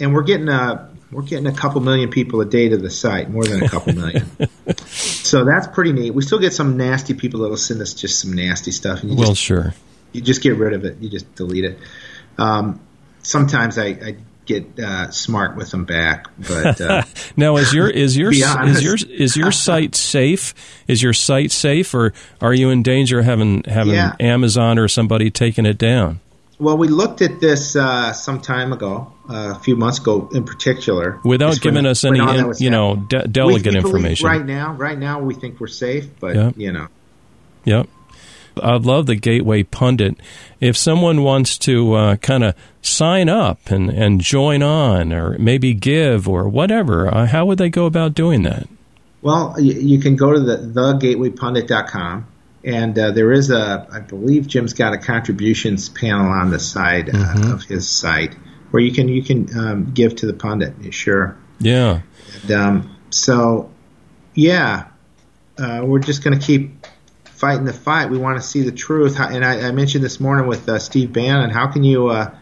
And 0.00 0.14
we're 0.14 0.22
getting 0.22 0.48
a 0.48 0.90
we're 1.10 1.22
getting 1.22 1.46
a 1.46 1.52
couple 1.52 1.80
million 1.80 2.10
people 2.10 2.40
a 2.40 2.44
day 2.46 2.68
to 2.70 2.76
the 2.76 2.90
site, 2.90 3.28
more 3.30 3.44
than 3.44 3.62
a 3.62 3.68
couple 3.68 3.94
million. 3.94 4.26
so 4.86 5.44
that's 5.44 5.66
pretty 5.66 5.92
neat. 5.92 6.12
We 6.14 6.22
still 6.22 6.38
get 6.38 6.52
some 6.52 6.76
nasty 6.76 7.14
people 7.14 7.40
that'll 7.40 7.56
send 7.56 7.80
us 7.82 7.92
just 7.94 8.18
some 8.20 8.32
nasty 8.34 8.70
stuff, 8.70 9.02
and 9.02 9.10
you 9.10 9.16
Well, 9.16 9.28
just 9.28 9.40
sure. 9.42 9.74
you 10.12 10.20
just 10.20 10.42
get 10.42 10.56
rid 10.56 10.72
of 10.72 10.84
it. 10.84 10.98
You 11.00 11.08
just 11.10 11.34
delete 11.34 11.64
it. 11.64 11.78
Um, 12.38 12.80
sometimes 13.22 13.78
I, 13.78 13.86
I 13.86 14.16
get 14.46 14.78
uh, 14.78 15.10
smart 15.10 15.56
with 15.56 15.70
them 15.70 15.84
back, 15.84 16.26
but 16.38 16.80
uh, 16.80 17.02
Now, 17.36 17.56
is 17.56 17.72
your 17.72 17.88
is 17.88 18.16
your 18.16 18.32
is 18.32 18.82
your 18.82 18.96
is 19.10 19.36
your 19.36 19.52
site 19.52 19.94
safe? 19.94 20.54
Is 20.88 21.02
your 21.02 21.12
site 21.12 21.52
safe, 21.52 21.94
or 21.94 22.12
are 22.40 22.52
you 22.54 22.70
in 22.70 22.82
danger 22.82 23.20
of 23.20 23.24
having 23.24 23.62
having 23.64 23.94
Yeah. 23.94 24.14
Amazon 24.20 24.78
or 24.78 24.88
somebody 24.88 25.30
taking 25.30 25.66
it 25.66 25.78
down? 25.78 26.20
well, 26.58 26.78
we 26.78 26.86
looked 26.86 27.22
at 27.22 27.40
this 27.40 27.74
uh, 27.74 28.12
some 28.12 28.40
time 28.40 28.72
ago, 28.72 29.12
uh, 29.28 29.54
a 29.56 29.58
few 29.58 29.74
months 29.74 29.98
ago, 29.98 30.28
in 30.32 30.44
particular, 30.44 31.18
Without 31.24 31.48
when- 31.50 31.58
giving 31.58 31.86
us 31.86 32.04
any, 32.04 32.20
in- 32.20 32.52
you 32.58 32.70
know, 32.70 32.94
de- 32.94 33.26
delegate 33.26 33.72
we 33.72 33.78
information. 33.80 34.28
Right 34.28 34.46
now, 34.46 34.72
right 34.74 34.96
now, 34.96 35.18
we 35.20 35.34
think 35.34 35.58
we're 35.58 35.66
safe, 35.66 36.08
but 36.20 36.36
Yeah. 36.36 36.52
you 36.56 36.70
know. 36.70 36.86
Yep. 37.64 37.88
I 38.62 38.76
love 38.76 39.06
the 39.06 39.14
Gateway 39.14 39.62
Pundit. 39.62 40.16
If 40.60 40.76
someone 40.76 41.22
wants 41.22 41.58
to 41.58 41.94
uh, 41.94 42.16
kind 42.16 42.44
of 42.44 42.54
sign 42.80 43.28
up 43.28 43.70
and, 43.70 43.90
and 43.90 44.20
join 44.20 44.62
on, 44.62 45.12
or 45.12 45.38
maybe 45.38 45.74
give, 45.74 46.28
or 46.28 46.48
whatever, 46.48 47.12
uh, 47.12 47.26
how 47.26 47.46
would 47.46 47.58
they 47.58 47.70
go 47.70 47.86
about 47.86 48.14
doing 48.14 48.42
that? 48.42 48.68
Well, 49.22 49.54
you, 49.58 49.74
you 49.74 49.98
can 50.00 50.16
go 50.16 50.32
to 50.32 50.40
the 50.40 50.56
thegatewaypundit.com, 50.56 52.26
and 52.64 52.98
uh, 52.98 53.10
there 53.12 53.32
is 53.32 53.50
a, 53.50 53.86
I 53.90 54.00
believe 54.00 54.46
Jim's 54.46 54.72
got 54.72 54.92
a 54.92 54.98
contributions 54.98 55.88
panel 55.88 56.30
on 56.30 56.50
the 56.50 56.58
side 56.58 57.08
uh, 57.08 57.12
mm-hmm. 57.12 57.52
of 57.52 57.62
his 57.64 57.88
site 57.88 58.34
where 58.72 58.82
you 58.82 58.92
can 58.92 59.08
you 59.08 59.22
can 59.22 59.56
um, 59.56 59.92
give 59.92 60.16
to 60.16 60.26
the 60.26 60.32
pundit. 60.32 60.74
Sure. 60.92 61.36
Yeah. 61.60 62.00
And, 62.42 62.50
um, 62.50 62.96
so, 63.10 63.70
yeah, 64.34 64.88
uh, 65.58 65.82
we're 65.84 66.00
just 66.00 66.24
going 66.24 66.38
to 66.38 66.44
keep 66.44 66.81
fighting 67.42 67.64
the 67.64 67.72
fight. 67.72 68.08
We 68.08 68.18
want 68.18 68.40
to 68.40 68.46
see 68.46 68.62
the 68.62 68.70
truth. 68.70 69.18
And 69.18 69.44
I, 69.44 69.66
I 69.66 69.72
mentioned 69.72 70.04
this 70.04 70.20
morning 70.20 70.46
with 70.46 70.68
uh, 70.68 70.78
Steve 70.78 71.12
Bannon. 71.12 71.50
How 71.50 71.66
can 71.66 71.82
you, 71.82 72.06
uh, 72.06 72.32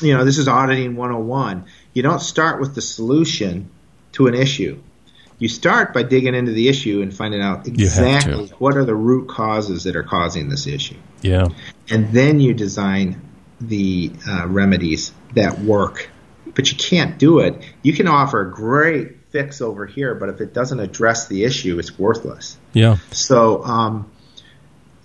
you 0.00 0.16
know, 0.16 0.24
this 0.24 0.38
is 0.38 0.48
auditing 0.48 0.96
101. 0.96 1.66
You 1.92 2.02
don't 2.02 2.22
start 2.22 2.58
with 2.58 2.74
the 2.74 2.80
solution 2.80 3.68
to 4.12 4.28
an 4.28 4.34
issue. 4.34 4.80
You 5.38 5.48
start 5.48 5.92
by 5.92 6.04
digging 6.04 6.34
into 6.34 6.52
the 6.52 6.70
issue 6.70 7.02
and 7.02 7.14
finding 7.14 7.42
out 7.42 7.66
exactly 7.66 8.46
what 8.58 8.78
are 8.78 8.84
the 8.86 8.94
root 8.94 9.28
causes 9.28 9.84
that 9.84 9.94
are 9.94 10.02
causing 10.02 10.48
this 10.48 10.66
issue. 10.66 10.96
Yeah. 11.20 11.48
And 11.90 12.10
then 12.10 12.40
you 12.40 12.54
design 12.54 13.20
the 13.60 14.10
uh, 14.26 14.48
remedies 14.48 15.12
that 15.34 15.58
work. 15.58 16.08
But 16.54 16.72
you 16.72 16.78
can't 16.78 17.18
do 17.18 17.40
it. 17.40 17.62
You 17.82 17.92
can 17.92 18.08
offer 18.08 18.40
a 18.40 18.50
great 18.50 19.18
fix 19.28 19.60
over 19.60 19.84
here, 19.84 20.14
but 20.14 20.30
if 20.30 20.40
it 20.40 20.54
doesn't 20.54 20.80
address 20.80 21.28
the 21.28 21.44
issue, 21.44 21.78
it's 21.78 21.98
worthless. 21.98 22.56
Yeah. 22.72 22.96
So 23.12 23.62
um, 23.64 24.10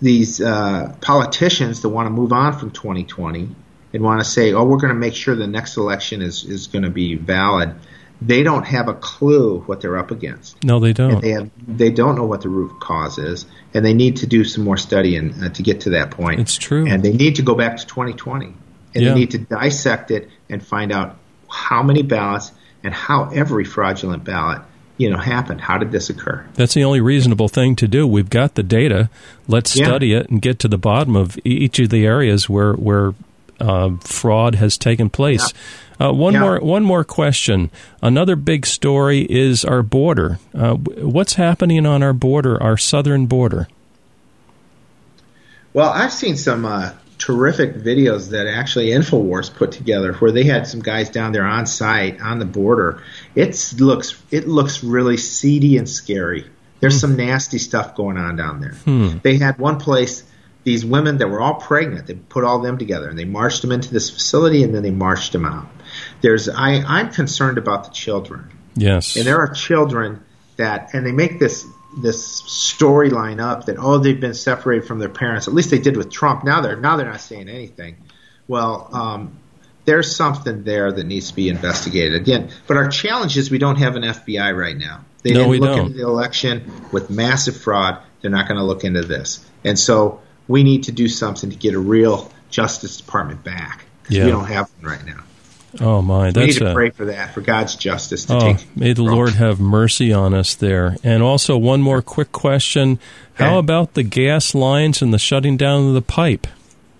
these 0.00 0.40
uh, 0.40 0.94
politicians 1.00 1.82
that 1.82 1.88
want 1.88 2.06
to 2.06 2.10
move 2.10 2.32
on 2.32 2.58
from 2.58 2.70
2020 2.70 3.48
and 3.92 4.02
want 4.02 4.20
to 4.20 4.24
say, 4.24 4.52
"Oh, 4.52 4.64
we're 4.64 4.78
going 4.78 4.92
to 4.92 4.98
make 4.98 5.14
sure 5.14 5.34
the 5.34 5.46
next 5.46 5.76
election 5.76 6.22
is 6.22 6.44
is 6.44 6.66
going 6.66 6.84
to 6.84 6.90
be 6.90 7.14
valid," 7.14 7.74
they 8.20 8.42
don't 8.42 8.64
have 8.64 8.88
a 8.88 8.94
clue 8.94 9.60
what 9.60 9.80
they're 9.80 9.98
up 9.98 10.10
against. 10.10 10.62
No, 10.64 10.80
they 10.80 10.92
don't. 10.92 11.20
they 11.20 11.30
have, 11.30 11.50
they 11.66 11.90
don't 11.90 12.16
know 12.16 12.24
what 12.24 12.42
the 12.42 12.48
root 12.48 12.80
cause 12.80 13.18
is, 13.18 13.46
and 13.74 13.84
they 13.84 13.94
need 13.94 14.16
to 14.18 14.26
do 14.26 14.44
some 14.44 14.64
more 14.64 14.76
study 14.76 15.16
and 15.16 15.44
uh, 15.44 15.48
to 15.50 15.62
get 15.62 15.82
to 15.82 15.90
that 15.90 16.10
point. 16.10 16.40
It's 16.40 16.56
true. 16.56 16.86
And 16.86 17.02
they 17.02 17.12
need 17.12 17.36
to 17.36 17.42
go 17.42 17.54
back 17.54 17.76
to 17.78 17.86
2020, 17.86 18.46
and 18.46 18.56
yeah. 18.94 19.08
they 19.10 19.14
need 19.14 19.30
to 19.32 19.38
dissect 19.38 20.10
it 20.10 20.30
and 20.48 20.64
find 20.64 20.92
out 20.92 21.16
how 21.48 21.82
many 21.82 22.02
ballots 22.02 22.52
and 22.82 22.92
how 22.94 23.30
every 23.30 23.64
fraudulent 23.64 24.24
ballot 24.24 24.62
you 24.96 25.10
know 25.10 25.18
happened 25.18 25.60
how 25.60 25.78
did 25.78 25.90
this 25.92 26.10
occur 26.10 26.44
that's 26.54 26.74
the 26.74 26.84
only 26.84 27.00
reasonable 27.00 27.48
thing 27.48 27.76
to 27.76 27.86
do 27.86 28.06
we've 28.06 28.30
got 28.30 28.54
the 28.54 28.62
data 28.62 29.10
let's 29.48 29.76
yeah. 29.76 29.86
study 29.86 30.12
it 30.12 30.28
and 30.30 30.40
get 30.42 30.58
to 30.58 30.68
the 30.68 30.78
bottom 30.78 31.16
of 31.16 31.38
each 31.44 31.78
of 31.78 31.90
the 31.90 32.06
areas 32.06 32.48
where 32.48 32.72
where 32.74 33.14
uh, 33.60 33.90
fraud 34.00 34.54
has 34.54 34.76
taken 34.76 35.08
place 35.08 35.52
yeah. 36.00 36.08
uh, 36.08 36.12
one 36.12 36.34
yeah. 36.34 36.40
more 36.40 36.60
one 36.60 36.82
more 36.82 37.04
question 37.04 37.70
another 38.02 38.36
big 38.36 38.66
story 38.66 39.20
is 39.30 39.64
our 39.64 39.82
border 39.82 40.38
uh, 40.54 40.74
what's 40.74 41.34
happening 41.34 41.86
on 41.86 42.02
our 42.02 42.12
border 42.12 42.62
our 42.62 42.76
southern 42.76 43.26
border 43.26 43.68
well 45.72 45.90
i've 45.90 46.12
seen 46.12 46.36
some 46.36 46.64
uh, 46.64 46.90
terrific 47.18 47.74
videos 47.74 48.30
that 48.30 48.46
actually 48.46 48.88
Infowars 48.88 49.52
put 49.52 49.72
together, 49.72 50.12
where 50.14 50.32
they 50.32 50.44
had 50.44 50.66
some 50.66 50.80
guys 50.80 51.10
down 51.10 51.32
there 51.32 51.44
on 51.44 51.66
site 51.66 52.20
on 52.20 52.38
the 52.38 52.44
border. 52.44 53.02
It 53.36 53.74
looks 53.78 54.20
it 54.30 54.48
looks 54.48 54.82
really 54.82 55.18
seedy 55.18 55.76
and 55.76 55.88
scary. 55.88 56.46
There's 56.80 56.94
hmm. 56.94 57.00
some 57.00 57.16
nasty 57.16 57.58
stuff 57.58 57.94
going 57.94 58.16
on 58.16 58.36
down 58.36 58.60
there. 58.60 58.72
Hmm. 58.72 59.18
They 59.22 59.36
had 59.36 59.58
one 59.58 59.78
place 59.78 60.24
these 60.64 60.84
women 60.84 61.18
that 61.18 61.28
were 61.28 61.40
all 61.40 61.54
pregnant. 61.54 62.08
They 62.08 62.14
put 62.14 62.42
all 62.42 62.58
them 62.58 62.76
together 62.76 63.08
and 63.08 63.16
they 63.16 63.24
marched 63.24 63.62
them 63.62 63.70
into 63.70 63.92
this 63.92 64.10
facility 64.10 64.64
and 64.64 64.74
then 64.74 64.82
they 64.82 64.90
marched 64.90 65.32
them 65.32 65.44
out. 65.44 65.68
There's 66.22 66.48
I 66.48 66.82
I'm 66.84 67.12
concerned 67.12 67.58
about 67.58 67.84
the 67.84 67.90
children. 67.90 68.50
Yes, 68.74 69.16
and 69.16 69.26
there 69.26 69.38
are 69.38 69.48
children 69.48 70.24
that 70.56 70.94
and 70.94 71.06
they 71.06 71.12
make 71.12 71.38
this 71.38 71.64
this 71.98 72.42
storyline 72.42 73.40
up 73.40 73.66
that 73.66 73.76
oh 73.78 73.98
they've 73.98 74.20
been 74.20 74.34
separated 74.34 74.86
from 74.88 74.98
their 74.98 75.08
parents. 75.08 75.46
At 75.46 75.54
least 75.54 75.70
they 75.70 75.78
did 75.78 75.96
with 75.96 76.10
Trump. 76.10 76.42
Now 76.42 76.62
they're 76.62 76.76
now 76.76 76.96
they're 76.96 77.06
not 77.06 77.20
saying 77.20 77.48
anything. 77.48 77.98
Well, 78.48 78.88
um, 78.92 79.38
there's 79.86 80.14
something 80.14 80.64
there 80.64 80.92
that 80.92 81.04
needs 81.04 81.30
to 81.30 81.36
be 81.36 81.48
investigated 81.48 82.20
again. 82.20 82.50
But 82.66 82.76
our 82.76 82.88
challenge 82.88 83.38
is 83.38 83.50
we 83.50 83.58
don't 83.58 83.76
have 83.76 83.96
an 83.96 84.02
FBI 84.02 84.54
right 84.54 84.76
now. 84.76 85.04
They 85.22 85.32
no, 85.32 85.50
didn't 85.50 85.60
look 85.60 85.76
don't. 85.76 85.86
into 85.86 85.98
the 85.98 86.04
election 86.06 86.70
with 86.92 87.08
massive 87.08 87.56
fraud. 87.56 87.98
They're 88.20 88.30
not 88.30 88.46
going 88.48 88.58
to 88.58 88.64
look 88.64 88.84
into 88.84 89.02
this, 89.02 89.44
and 89.64 89.78
so 89.78 90.20
we 90.48 90.62
need 90.62 90.84
to 90.84 90.92
do 90.92 91.08
something 91.08 91.50
to 91.50 91.56
get 91.56 91.74
a 91.74 91.78
real 91.78 92.30
Justice 92.50 92.96
Department 92.98 93.42
back. 93.42 93.86
Yeah. 94.08 94.24
We 94.24 94.30
don't 94.30 94.46
have 94.46 94.70
one 94.80 94.92
right 94.92 95.04
now. 95.04 95.22
Oh 95.80 96.00
my! 96.00 96.30
That's 96.30 96.36
we 96.36 96.46
need 96.46 96.58
to 96.58 96.70
a, 96.70 96.74
pray 96.74 96.90
for 96.90 97.06
that, 97.06 97.34
for 97.34 97.40
God's 97.40 97.76
justice 97.76 98.24
to 98.26 98.36
oh, 98.36 98.40
take. 98.40 98.76
May 98.76 98.92
the 98.92 99.02
Lord 99.02 99.34
have 99.34 99.60
mercy 99.60 100.12
on 100.12 100.32
us 100.32 100.54
there. 100.54 100.96
And 101.02 101.22
also, 101.22 101.56
one 101.56 101.82
more 101.82 102.02
quick 102.02 102.32
question: 102.32 102.98
How 103.34 103.50
Okay. 103.50 103.58
about 103.58 103.94
the 103.94 104.02
gas 104.02 104.54
lines 104.54 105.02
and 105.02 105.12
the 105.12 105.18
shutting 105.18 105.56
down 105.56 105.88
of 105.88 105.94
the 105.94 106.02
pipe? 106.02 106.46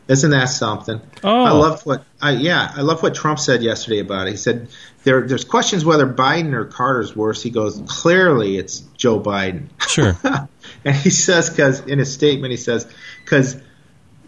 Isn't 0.08 0.30
that 0.30 0.44
something? 0.46 1.00
Oh. 1.24 1.44
I 1.44 1.50
love 1.50 1.84
what 1.84 2.04
I 2.20 2.32
yeah, 2.32 2.72
I 2.74 2.82
love 2.82 3.02
what 3.02 3.14
Trump 3.14 3.38
said 3.40 3.62
yesterday 3.62 3.98
about 3.98 4.28
it. 4.28 4.32
He 4.32 4.36
said 4.36 4.68
there 5.02 5.26
there's 5.26 5.44
questions 5.44 5.84
whether 5.84 6.06
Biden 6.06 6.52
or 6.52 6.64
Carter's 6.64 7.16
worse. 7.16 7.42
He 7.42 7.50
goes, 7.50 7.82
clearly 7.88 8.56
it's 8.56 8.80
Joe 8.96 9.18
Biden. 9.20 9.66
Sure. 9.88 10.16
and 10.84 10.94
he 10.94 11.10
says 11.10 11.50
cuz 11.50 11.80
in 11.80 11.98
his 11.98 12.12
statement 12.12 12.52
he 12.52 12.56
says 12.56 12.86
cuz 13.24 13.56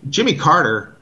Jimmy 0.08 0.34
Carter 0.34 0.96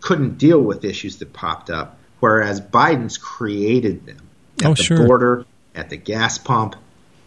couldn't 0.00 0.38
deal 0.38 0.60
with 0.60 0.84
issues 0.84 1.16
that 1.18 1.32
popped 1.32 1.68
up 1.68 1.98
whereas 2.20 2.60
Biden's 2.60 3.18
created 3.18 4.06
them 4.06 4.18
at 4.60 4.66
Oh, 4.66 4.74
the 4.74 4.82
sure. 4.82 5.06
border, 5.06 5.44
at 5.74 5.90
the 5.90 5.96
gas 5.96 6.38
pump, 6.38 6.76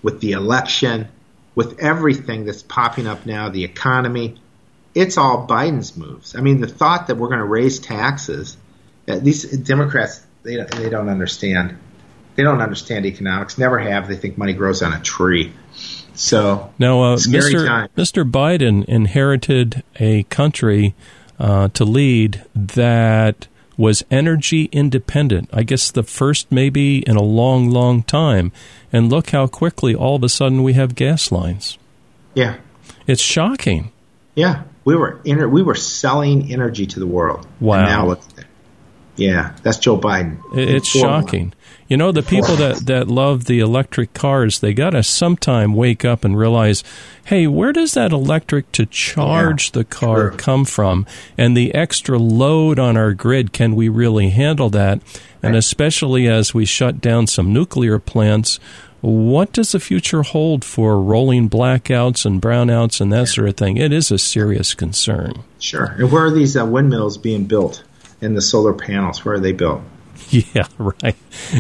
with 0.02 0.22
the 0.22 0.32
election, 0.32 1.08
with 1.54 1.80
everything 1.80 2.46
that's 2.46 2.64
popping 2.64 3.06
up 3.06 3.26
now, 3.26 3.50
the 3.50 3.64
economy 3.64 4.38
it's 4.96 5.18
all 5.18 5.46
Biden's 5.46 5.96
moves. 5.98 6.36
I 6.36 6.42
mean, 6.42 6.62
the 6.62 6.68
thought 6.68 7.08
that 7.08 7.16
we're 7.18 7.28
going 7.28 7.40
to 7.40 7.46
raise 7.46 7.80
taxes, 7.80 8.58
uh, 9.08 9.20
these 9.20 9.44
Democrats, 9.44 10.26
they 10.44 10.56
don't, 10.56 10.72
they 10.72 10.90
don't 10.90 11.10
understand. 11.10 11.78
They 12.36 12.44
don't 12.44 12.62
understand 12.62 13.06
economics. 13.06 13.58
Never 13.58 13.78
have. 13.78 14.08
They 14.08 14.16
think 14.16 14.38
money 14.38 14.54
grows 14.54 14.82
on 14.82 14.94
a 14.94 15.02
tree. 15.02 15.54
So 16.16 16.74
Now, 16.80 17.02
uh, 17.04 17.18
Scary 17.18 17.54
Mr. 17.54 17.68
time. 17.68 17.90
Mr. 17.98 18.30
Biden 18.30 18.86
inherited 18.86 19.84
a 19.98 20.24
country 20.24 20.96
uh, 21.40 21.68
to 21.70 21.84
lead 21.84 22.46
that 22.56 23.48
was 23.78 24.04
energy 24.10 24.66
independent. 24.72 25.50
I 25.52 25.64
guess 25.64 25.92
the 25.92 26.04
first, 26.04 26.50
maybe 26.52 27.00
in 27.00 27.18
a 27.18 27.22
long, 27.22 27.70
long 27.70 28.04
time. 28.04 28.54
And 28.94 29.10
look 29.10 29.32
how 29.32 29.48
quickly 29.48 29.94
all 29.94 30.16
of 30.16 30.24
a 30.24 30.30
sudden 30.30 30.64
we 30.64 30.74
have 30.74 30.96
gas 30.96 31.32
lines. 31.34 31.78
yeah, 32.34 32.58
It's 33.08 33.22
shocking. 33.22 33.92
yeah, 34.36 34.64
we 34.86 34.96
were 34.96 35.20
ener- 35.26 35.50
we 35.52 35.62
were 35.62 35.76
selling 35.76 36.52
energy 36.54 36.86
to 36.86 37.00
the 37.00 37.08
world. 37.08 37.46
Wow. 37.60 37.80
And 37.80 37.88
now 37.88 38.08
look 38.08 38.22
at. 38.38 38.46
Yeah, 39.18 39.56
that's 39.64 39.78
Joe 39.78 39.98
Biden. 39.98 40.40
It- 40.56 40.70
It's 40.70 40.88
shocking. 40.88 41.54
You 41.88 41.98
know, 41.98 42.12
the 42.12 42.24
people 42.24 42.56
that, 42.56 42.88
that 42.88 43.08
love 43.08 43.46
the 43.46 43.60
electric 43.60 44.14
cars, 44.14 44.60
they 44.60 44.74
got 44.74 44.90
to 44.90 45.04
sometime 45.04 45.76
wake 45.76 46.04
up 46.04 46.26
and 46.26 46.36
realize, 46.36 46.84
hey, 47.26 47.46
where 47.46 47.72
does 47.72 47.94
that 47.94 48.12
electric 48.12 48.72
to 48.72 48.88
charge 48.88 49.72
the 49.72 49.84
car 49.84 50.32
sure. 50.32 50.32
come 50.32 50.66
from? 50.66 51.06
And 51.38 51.56
the 51.56 51.76
extra 51.76 52.18
load 52.18 52.80
on 52.80 52.98
our 52.98 53.14
grid, 53.14 53.54
can 53.54 53.76
we 53.76 53.88
really 53.88 54.30
handle 54.30 54.72
that? 54.72 55.00
And 55.44 55.56
especially 55.56 56.28
as 56.28 56.56
we 56.56 56.66
shut 56.66 57.02
down 57.02 57.28
some 57.28 57.54
nuclear 57.54 58.00
plants, 58.00 58.60
what 59.06 59.54
does 59.54 59.72
the 59.72 59.80
future 59.80 60.24
hold 60.24 60.66
for 60.66 61.00
rolling 61.00 61.48
blackouts 61.48 62.26
and 62.26 62.42
brownouts 62.42 63.00
and 63.00 63.14
that 63.14 63.28
sort 63.28 63.48
of 63.48 63.56
thing? 63.56 63.78
It 63.78 63.94
is 63.94 64.10
a 64.10 64.18
serious 64.18 64.74
concern. 64.74 65.44
Sure. 65.60 65.96
And 65.98 66.12
where 66.12 66.26
are 66.26 66.32
these 66.32 66.58
uh, 66.58 66.66
windmills 66.66 67.18
being 67.20 67.46
built? 67.46 67.84
And 68.22 68.36
the 68.36 68.42
solar 68.42 68.74
panels, 68.74 69.24
where 69.24 69.36
are 69.36 69.40
they 69.40 69.52
built? 69.52 69.82
Yeah, 70.30 70.68
right. 70.80 71.16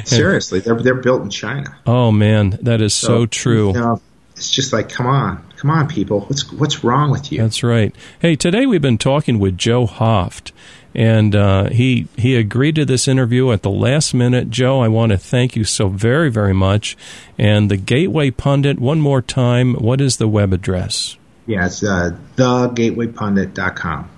Seriously, 0.05 0.59
they're 0.59 0.75
they're 0.75 0.95
built 0.95 1.21
in 1.21 1.29
China. 1.29 1.77
Oh, 1.85 2.11
man, 2.11 2.57
that 2.61 2.81
is 2.81 2.95
so, 2.95 3.25
true. 3.25 3.67
You 3.67 3.73
know, 3.73 4.01
it's 4.31 4.49
just 4.49 4.73
like, 4.73 4.89
come 4.89 5.05
on, 5.05 5.45
come 5.57 5.69
on, 5.69 5.87
people. 5.87 6.21
What's 6.21 6.51
what's 6.51 6.83
wrong 6.83 7.11
with 7.11 7.31
you? 7.31 7.41
That's 7.41 7.63
right. 7.63 7.93
Hey, 8.19 8.35
today 8.35 8.65
we've 8.65 8.81
been 8.81 8.97
talking 8.97 9.39
with 9.39 9.57
Joe 9.57 9.85
Hoft, 9.85 10.51
and 10.95 11.35
uh, 11.35 11.69
he 11.69 12.07
he 12.15 12.35
agreed 12.35 12.75
to 12.75 12.85
this 12.85 13.07
interview 13.07 13.51
at 13.51 13.61
the 13.61 13.69
last 13.69 14.13
minute. 14.13 14.49
Joe, 14.49 14.79
I 14.79 14.87
want 14.87 15.11
to 15.11 15.17
thank 15.17 15.55
you 15.55 15.63
so 15.65 15.89
very 15.89 16.31
very 16.31 16.53
much. 16.53 16.97
And 17.37 17.69
the 17.69 17.77
Gateway 17.77 18.31
Pundit, 18.31 18.79
one 18.79 19.01
more 19.01 19.21
time. 19.21 19.75
What 19.75 19.99
is 20.01 20.17
the 20.17 20.27
web 20.27 20.53
address? 20.53 21.17
yeah, 21.47 21.65
it's 21.65 21.83
uh, 21.83 22.15
thegatewaypundit.com. 22.37 24.09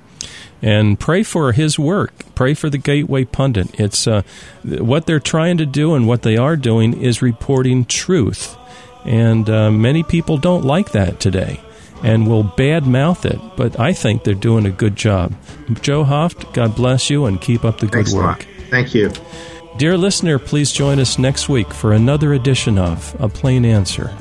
and 0.62 1.00
pray 1.00 1.24
for 1.24 1.52
his 1.52 1.78
work. 1.78 2.14
Pray 2.36 2.54
for 2.54 2.70
the 2.70 2.78
Gateway 2.78 3.26
Pundit. 3.26 3.80
It's 3.80 4.08
uh, 4.08 4.22
what 4.64 5.06
they're 5.06 5.20
trying 5.20 5.58
to 5.58 5.66
do 5.66 5.94
and 5.94 6.08
what 6.08 6.22
they 6.22 6.38
are 6.38 6.56
doing 6.56 7.00
is 7.02 7.22
reporting 7.22 7.86
truth, 7.86 8.56
and 9.04 9.50
uh, 9.50 9.72
many 9.72 10.04
people 10.04 10.38
don't 10.38 10.64
like 10.64 10.92
that 10.92 11.20
today. 11.20 11.60
And 12.04 12.28
will 12.28 12.44
badmouth 12.44 13.26
it, 13.26 13.40
but 13.56 13.80
I 13.80 13.94
think 13.94 14.24
they're 14.24 14.34
doing 14.34 14.66
a 14.66 14.72
good 14.72 14.96
job. 14.96 15.34
Joe 15.82 16.04
Hoft, 16.04 16.54
God 16.54 16.76
bless 16.76 17.10
you 17.10 17.26
and 17.26 17.42
keep 17.42 17.66
up 17.66 17.80
the 17.80 17.88
good 17.88 18.08
work. 18.10 18.46
Thank 18.70 18.94
you. 18.94 19.12
Dear 19.78 19.98
listener, 19.98 20.40
please 20.40 20.72
join 20.72 21.00
us 21.00 21.20
next 21.20 21.50
week 21.50 21.72
for 21.72 21.94
another 21.94 22.34
edition 22.34 22.78
of 22.80 23.16
A 23.20 23.30
Plain 23.30 23.64
Answer. 23.64 24.16